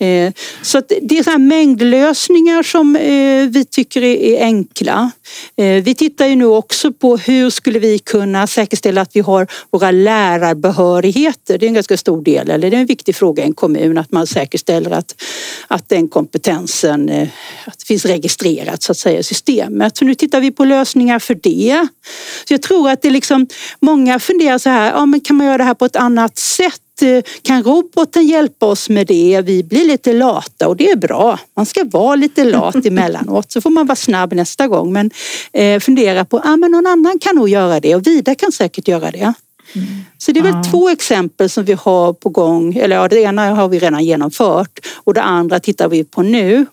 Eh, 0.00 0.32
så 0.62 0.82
det 1.02 1.18
är 1.18 1.22
så 1.22 1.30
här 1.30 1.38
mängdlösningar 1.38 2.62
som 2.62 2.96
eh, 2.96 3.48
vi 3.48 3.64
tycker 3.70 4.02
är 4.02 4.42
enkla. 4.42 5.10
Eh, 5.56 5.82
vi 5.82 5.94
tittar 5.94 6.26
ju 6.26 6.36
nu 6.36 6.44
också 6.44 6.92
på 6.92 7.16
hur 7.16 7.50
skulle 7.50 7.78
vi 7.78 7.98
kunna 7.98 8.46
säkerställa 8.46 9.00
att 9.00 9.16
vi 9.16 9.20
har 9.20 9.46
våra 9.70 9.90
lärarbehörigheter. 9.90 11.58
Det 11.58 11.66
är 11.66 11.68
en 11.68 11.74
ganska 11.74 11.96
stor 11.96 12.22
del, 12.22 12.50
eller 12.50 12.70
det 12.70 12.76
är 12.76 12.80
en 12.80 12.86
viktig 12.86 13.16
fråga 13.16 13.42
i 13.42 13.46
en 13.46 13.54
kommun 13.54 13.98
att 13.98 14.12
man 14.12 14.26
säkerställer 14.26 14.90
att, 14.90 15.14
att 15.68 15.88
den 15.88 16.08
kompetensen 16.08 17.28
att 17.64 17.82
finns 17.82 18.04
registrerat 18.04 18.82
så 18.82 18.92
att 18.92 18.98
säga 18.98 19.18
i 19.18 19.22
systemet. 19.22 19.96
Så 19.96 20.04
nu 20.04 20.14
tittar 20.14 20.40
vi 20.40 20.50
på 20.50 20.64
lösningar 20.64 21.18
för 21.18 21.34
det. 21.34 21.88
Så 22.48 22.54
jag 22.54 22.62
tror 22.62 22.90
att 22.90 23.02
det 23.02 23.10
liksom, 23.10 23.46
många 23.80 24.18
funderar 24.18 24.58
så 24.58 24.70
här, 24.70 24.92
ja, 24.92 25.06
men 25.06 25.20
kan 25.20 25.36
man 25.36 25.46
göra 25.46 25.58
det 25.58 25.64
här 25.64 25.74
på 25.74 25.84
ett 25.84 25.96
annat 25.96 26.38
sätt? 26.38 26.80
Eh, 27.02 27.22
kan 27.42 27.62
roboten 27.62 28.26
hjälpa 28.26 28.66
oss 28.66 28.88
med 28.88 29.06
det? 29.06 29.42
Vi 29.44 29.62
blir 29.62 29.84
lite 29.84 30.12
lata 30.12 30.68
och 30.68 30.76
det 30.76 30.90
är 30.90 30.96
bra. 30.96 31.38
Man 31.56 31.66
ska 31.66 31.84
vara 31.84 32.16
lite 32.16 32.44
lat 32.44 32.74
emellanåt 32.86 33.52
så 33.52 33.60
får 33.60 33.70
man 33.70 33.86
vara 33.86 33.96
snabb 33.96 34.32
nästa 34.32 34.68
gång. 34.68 34.92
Men 34.92 35.10
eh, 35.52 35.80
fundera 35.80 36.24
på, 36.24 36.40
ah, 36.44 36.56
men 36.56 36.70
någon 36.70 36.86
annan 36.86 37.18
kan 37.18 37.36
nog 37.36 37.48
göra 37.48 37.80
det 37.80 37.94
och 37.94 38.06
Vida 38.06 38.34
kan 38.34 38.52
säkert 38.52 38.88
göra 38.88 39.10
det. 39.10 39.32
Mm. 39.74 39.86
Så 40.18 40.32
det 40.32 40.40
är 40.40 40.44
väl 40.44 40.54
ja. 40.54 40.70
två 40.70 40.88
exempel 40.88 41.50
som 41.50 41.64
vi 41.64 41.72
har 41.72 42.12
på 42.12 42.28
gång. 42.28 42.74
Eller 42.74 42.96
ja, 42.96 43.08
det 43.08 43.20
ena 43.20 43.54
har 43.54 43.68
vi 43.68 43.78
redan 43.78 44.04
genomfört 44.04 44.78
och 45.04 45.14
det 45.14 45.22
andra 45.22 45.60
tittar 45.60 45.88
vi 45.88 46.04
på 46.04 46.22
nu. 46.22 46.66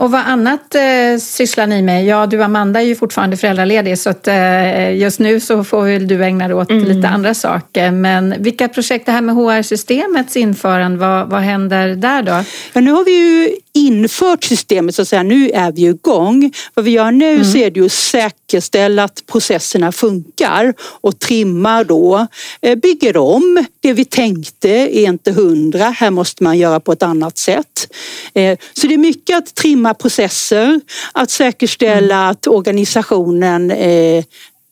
Och 0.00 0.10
vad 0.10 0.20
annat 0.20 0.74
eh, 0.74 1.18
sysslar 1.20 1.66
ni 1.66 1.82
med? 1.82 2.06
Ja, 2.06 2.26
du 2.26 2.42
Amanda 2.42 2.80
är 2.80 2.84
ju 2.84 2.96
fortfarande 2.96 3.36
föräldraledig 3.36 3.98
så 3.98 4.10
att 4.10 4.28
eh, 4.28 4.96
just 4.96 5.20
nu 5.20 5.40
så 5.40 5.64
får 5.64 5.84
väl 5.84 6.08
du 6.08 6.24
ägna 6.24 6.48
dig 6.48 6.56
åt 6.56 6.70
mm. 6.70 6.84
lite 6.84 7.08
andra 7.08 7.34
saker. 7.34 7.90
Men 7.90 8.34
vilka 8.38 8.68
projekt, 8.68 9.06
det 9.06 9.12
här 9.12 9.20
med 9.20 9.34
HR-systemets 9.34 10.36
införande, 10.36 10.98
vad, 10.98 11.30
vad 11.30 11.40
händer 11.40 11.88
där 11.88 12.22
då? 12.22 12.44
Ja, 12.72 12.80
nu 12.80 12.90
har 12.90 13.04
vi 13.04 13.12
ju 13.12 13.56
infört 13.78 14.44
systemet 14.44 14.94
så 14.94 15.02
att 15.02 15.08
säga, 15.08 15.22
nu 15.22 15.50
är 15.50 15.72
vi 15.72 15.86
igång. 15.86 16.52
Vad 16.74 16.84
vi 16.84 16.90
gör 16.90 17.10
nu 17.10 17.34
mm. 17.34 17.44
så 17.44 17.58
är 17.58 17.70
det 17.70 17.80
ju 17.80 17.86
att 17.86 17.92
säkerställa 17.92 19.04
att 19.04 19.26
processerna 19.26 19.92
funkar 19.92 20.74
och 20.80 21.18
trimmar 21.18 21.84
då, 21.84 22.26
eh, 22.62 22.74
bygger 22.74 23.16
om. 23.16 23.64
Det 23.80 23.92
vi 23.92 24.04
tänkte 24.04 24.68
är 24.68 25.08
inte 25.08 25.32
hundra, 25.32 25.84
här 25.84 26.10
måste 26.10 26.42
man 26.42 26.58
göra 26.58 26.80
på 26.80 26.92
ett 26.92 27.02
annat 27.02 27.38
sätt. 27.38 27.94
Eh, 28.34 28.58
så 28.72 28.86
det 28.86 28.94
är 28.94 28.98
mycket 28.98 29.38
att 29.38 29.54
trimma 29.54 29.94
processer, 29.94 30.80
att 31.12 31.30
säkerställa 31.30 32.16
mm. 32.16 32.30
att 32.30 32.46
organisationen 32.46 33.70
eh, 33.70 34.24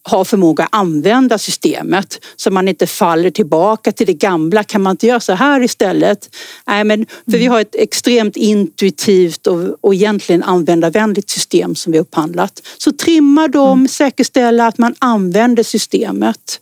har 0.09 0.25
förmåga 0.25 0.65
att 0.65 0.75
använda 0.75 1.39
systemet 1.39 2.25
så 2.37 2.51
man 2.51 2.69
inte 2.69 2.87
faller 2.87 3.31
tillbaka 3.31 3.93
till 3.93 4.07
det 4.07 4.15
gamla. 4.15 4.65
Kan 4.65 4.83
man 4.83 4.91
inte 4.91 5.07
göra 5.07 5.21
så 5.21 5.33
här 5.33 5.63
istället? 5.63 6.37
Nej, 6.67 6.85
men 6.85 7.07
för 7.31 7.39
vi 7.39 7.47
har 7.47 7.61
ett 7.61 7.75
extremt 7.75 8.37
intuitivt 8.37 9.47
och, 9.47 9.77
och 9.81 9.95
egentligen 9.95 10.43
användarvänligt 10.43 11.31
system 11.31 11.75
som 11.75 11.93
vi 11.93 11.99
upphandlat. 11.99 12.63
Så 12.79 12.93
trimma 12.93 13.49
dem, 13.49 13.79
mm. 13.79 13.89
säkerställa 13.89 14.67
att 14.67 14.79
man 14.79 14.95
använder 14.99 15.63
systemet. 15.63 16.61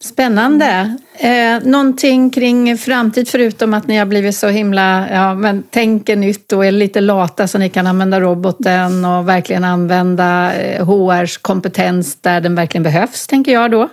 Spännande. 0.00 0.96
Eh, 1.14 1.62
någonting 1.62 2.30
kring 2.30 2.78
framtid 2.78 3.28
förutom 3.28 3.74
att 3.74 3.86
ni 3.86 3.96
har 3.96 4.06
blivit 4.06 4.36
så 4.36 4.48
himla, 4.48 5.08
ja 5.10 5.34
men 5.34 5.62
tänker 5.62 6.16
nytt 6.16 6.52
och 6.52 6.66
är 6.66 6.72
lite 6.72 7.00
lata 7.00 7.48
så 7.48 7.58
ni 7.58 7.68
kan 7.68 7.86
använda 7.86 8.20
roboten 8.20 9.04
och 9.04 9.28
verkligen 9.28 9.64
använda 9.64 10.54
eh, 10.54 10.86
HRs 10.86 11.38
kompetens 11.38 12.16
där 12.16 12.40
den 12.40 12.54
verkligen 12.54 12.82
behövs, 12.82 13.26
tänker 13.26 13.52
jag 13.52 13.70
då. 13.70 13.88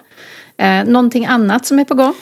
Eh, 0.58 0.84
någonting 0.84 1.26
annat 1.26 1.66
som 1.66 1.80
är 1.80 1.86
på 1.86 1.94
gång? 1.94 2.14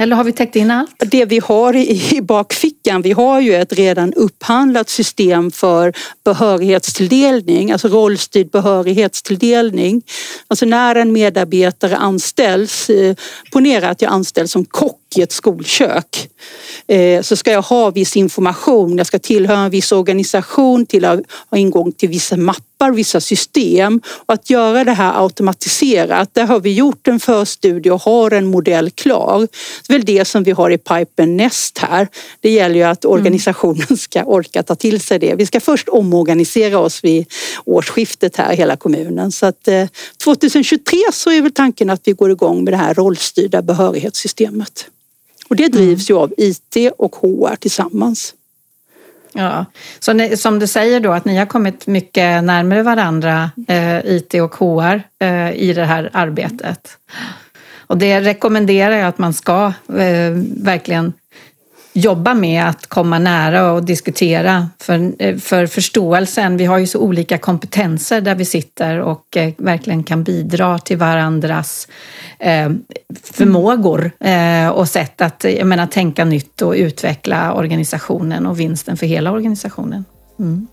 Eller 0.00 0.16
har 0.16 0.24
vi 0.24 0.32
täckt 0.32 0.56
in 0.56 0.70
allt? 0.70 0.94
Det 0.98 1.24
vi 1.24 1.38
har 1.38 1.76
i 1.76 2.20
bakfickan, 2.22 3.02
vi 3.02 3.12
har 3.12 3.40
ju 3.40 3.54
ett 3.54 3.72
redan 3.72 4.14
upphandlat 4.14 4.88
system 4.88 5.50
för 5.50 5.92
behörighetstilldelning, 6.24 7.72
alltså 7.72 7.88
rollstyrd 7.88 8.50
behörighetstilldelning. 8.50 10.02
Alltså 10.48 10.66
när 10.66 10.94
en 10.94 11.12
medarbetare 11.12 11.96
anställs, 11.96 12.90
eh, 12.90 13.16
ponera 13.52 13.88
att 13.88 14.02
jag 14.02 14.12
anställs 14.12 14.52
som 14.52 14.64
kock 14.64 14.99
i 15.16 15.22
ett 15.22 15.32
skolkök 15.32 16.28
eh, 16.86 17.22
så 17.22 17.36
ska 17.36 17.52
jag 17.52 17.62
ha 17.62 17.90
viss 17.90 18.16
information, 18.16 18.98
jag 18.98 19.06
ska 19.06 19.18
tillhöra 19.18 19.58
en 19.58 19.70
viss 19.70 19.92
organisation, 19.92 20.86
till 20.86 21.04
ha 21.04 21.58
ingång 21.58 21.92
till 21.92 22.08
vissa 22.08 22.36
mappar, 22.36 22.90
vissa 22.90 23.20
system. 23.20 24.00
Och 24.26 24.34
att 24.34 24.50
göra 24.50 24.84
det 24.84 24.92
här 24.92 25.22
automatiserat, 25.22 26.34
där 26.34 26.46
har 26.46 26.60
vi 26.60 26.72
gjort 26.72 27.08
en 27.08 27.20
förstudie 27.20 27.90
och 27.90 28.02
har 28.02 28.30
en 28.30 28.46
modell 28.46 28.90
klar. 28.90 29.48
Det 29.86 29.94
är 29.94 29.98
väl 29.98 30.04
det 30.04 30.24
som 30.24 30.42
vi 30.42 30.50
har 30.50 30.70
i 30.70 30.78
pipen 30.78 31.36
näst 31.36 31.78
här. 31.78 32.08
Det 32.40 32.50
gäller 32.50 32.74
ju 32.74 32.82
att 32.82 33.04
organisationen 33.04 33.96
ska 33.96 34.24
orka 34.24 34.62
ta 34.62 34.74
till 34.74 35.00
sig 35.00 35.18
det. 35.18 35.34
Vi 35.34 35.46
ska 35.46 35.60
först 35.60 35.88
omorganisera 35.88 36.78
oss 36.78 37.04
vid 37.04 37.26
årsskiftet 37.64 38.36
här, 38.36 38.56
hela 38.56 38.76
kommunen. 38.76 39.32
Så 39.32 39.46
att 39.46 39.68
2023 40.24 40.98
eh, 40.98 41.12
så 41.12 41.30
är 41.30 41.42
väl 41.42 41.52
tanken 41.52 41.90
att 41.90 42.00
vi 42.04 42.12
går 42.12 42.30
igång 42.30 42.64
med 42.64 42.72
det 42.72 42.76
här 42.76 42.94
rollstyrda 42.94 43.62
behörighetssystemet. 43.62 44.86
Och 45.50 45.56
det 45.56 45.68
drivs 45.68 46.10
ju 46.10 46.16
av 46.16 46.32
IT 46.36 46.76
och 46.98 47.16
HR 47.16 47.56
tillsammans. 47.56 48.34
Ja, 49.32 49.64
så 49.98 50.12
ni, 50.12 50.36
som 50.36 50.58
du 50.58 50.66
säger 50.66 51.00
då 51.00 51.12
att 51.12 51.24
ni 51.24 51.36
har 51.36 51.46
kommit 51.46 51.86
mycket 51.86 52.44
närmare 52.44 52.82
varandra, 52.82 53.50
eh, 53.68 53.98
IT 54.06 54.34
och 54.34 54.54
HR, 54.54 55.02
eh, 55.18 55.52
i 55.52 55.72
det 55.72 55.84
här 55.84 56.10
arbetet. 56.12 56.88
Och 57.78 57.98
det 57.98 58.20
rekommenderar 58.20 58.96
jag 58.96 59.08
att 59.08 59.18
man 59.18 59.32
ska 59.32 59.72
eh, 59.88 60.32
verkligen 60.56 61.12
jobba 62.00 62.34
med 62.34 62.68
att 62.68 62.86
komma 62.86 63.18
nära 63.18 63.72
och 63.72 63.84
diskutera 63.84 64.68
för, 64.78 65.12
eh, 65.18 65.36
för 65.36 65.66
förståelsen. 65.66 66.56
Vi 66.56 66.64
har 66.64 66.78
ju 66.78 66.86
så 66.86 66.98
olika 66.98 67.38
kompetenser 67.38 68.20
där 68.20 68.34
vi 68.34 68.44
sitter 68.44 69.00
och 69.00 69.36
eh, 69.36 69.52
verkligen 69.58 70.04
kan 70.04 70.24
bidra 70.24 70.78
till 70.78 70.96
varandras 70.96 71.88
eh, 72.38 72.70
förmågor 73.22 74.10
och 74.74 74.88
sätt 74.88 75.20
att 75.20 75.44
jag 75.58 75.66
menar, 75.66 75.86
tänka 75.86 76.24
nytt 76.24 76.62
och 76.62 76.72
utveckla 76.72 77.54
organisationen 77.54 78.46
och 78.46 78.60
vinsten 78.60 78.96
för 78.96 79.06
hela 79.06 79.32
organisationen. 79.32 80.04
Mm. 80.38 80.66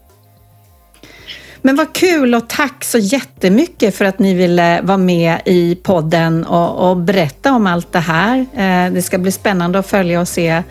Men 1.62 1.76
vad 1.76 1.94
kul 1.94 2.36
och 2.36 2.50
tack 2.50 2.84
så 2.84 2.98
jättemycket 2.98 3.96
för 3.96 4.06
att 4.06 4.20
ni 4.20 4.34
ville 4.34 4.82
vara 4.82 4.98
med 4.98 5.42
i 5.46 5.76
podden 5.76 6.46
och, 6.46 6.90
och 6.90 6.98
berätta 6.98 7.54
om 7.54 7.68
allt 7.68 7.92
det 7.92 8.00
här. 8.00 8.46
Det 8.90 9.02
ska 9.02 9.18
bli 9.18 9.32
spännande 9.32 9.80
att 9.80 9.88
följa 9.88 10.22
och 10.22 10.28
se 10.28 10.64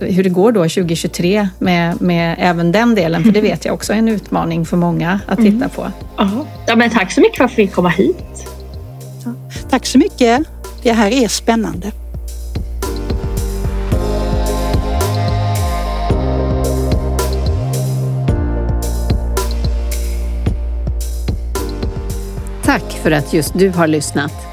hur 0.00 0.24
det 0.24 0.30
går 0.30 0.52
då 0.52 0.60
2023 0.60 1.48
med, 1.58 2.02
med 2.02 2.36
även 2.38 2.72
den 2.72 2.94
delen, 2.94 3.24
för 3.24 3.32
det 3.32 3.40
vet 3.40 3.64
jag 3.64 3.74
också 3.74 3.92
är 3.92 3.96
en 3.96 4.08
utmaning 4.08 4.66
för 4.66 4.76
många 4.76 5.20
att 5.26 5.38
titta 5.38 5.68
på. 5.68 5.82
Mm. 6.18 6.38
Ja, 6.66 6.76
men 6.76 6.90
tack 6.90 7.12
så 7.12 7.20
mycket 7.20 7.36
för 7.36 7.44
att 7.44 7.50
vi 7.50 7.54
fick 7.54 7.72
komma 7.72 7.88
hit. 7.88 8.46
Ja, 9.24 9.32
tack 9.70 9.86
så 9.86 9.98
mycket. 9.98 10.42
Det 10.82 10.92
här 10.92 11.10
är 11.10 11.28
spännande. 11.28 11.92
Tack 22.62 22.92
för 23.02 23.10
att 23.10 23.32
just 23.32 23.58
du 23.58 23.68
har 23.68 23.86
lyssnat. 23.86 24.49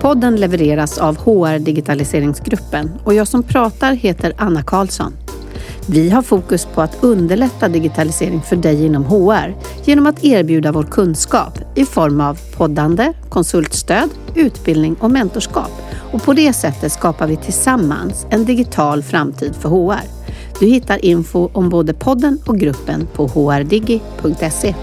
Podden 0.00 0.36
levereras 0.36 0.98
av 0.98 1.16
HR 1.16 1.58
Digitaliseringsgruppen 1.58 2.90
och 3.04 3.14
jag 3.14 3.28
som 3.28 3.42
pratar 3.42 3.92
heter 3.92 4.32
Anna 4.36 4.62
Karlsson. 4.62 5.12
Vi 5.88 6.10
har 6.10 6.22
fokus 6.22 6.66
på 6.66 6.82
att 6.82 7.04
underlätta 7.04 7.68
digitalisering 7.68 8.42
för 8.42 8.56
dig 8.56 8.84
inom 8.84 9.04
HR 9.04 9.56
genom 9.84 10.06
att 10.06 10.24
erbjuda 10.24 10.72
vår 10.72 10.82
kunskap 10.82 11.58
i 11.74 11.84
form 11.84 12.20
av 12.20 12.38
poddande, 12.56 13.12
konsultstöd, 13.28 14.10
utbildning 14.34 14.96
och 15.00 15.10
mentorskap. 15.10 15.70
Och 16.12 16.22
på 16.22 16.32
det 16.32 16.52
sättet 16.52 16.92
skapar 16.92 17.26
vi 17.26 17.36
tillsammans 17.36 18.26
en 18.30 18.44
digital 18.44 19.02
framtid 19.02 19.54
för 19.54 19.68
HR. 19.68 20.04
Du 20.60 20.66
hittar 20.66 21.04
info 21.04 21.50
om 21.52 21.68
både 21.68 21.94
podden 21.94 22.38
och 22.46 22.58
gruppen 22.58 23.08
på 23.14 23.26
hrdigi.se. 23.26 24.74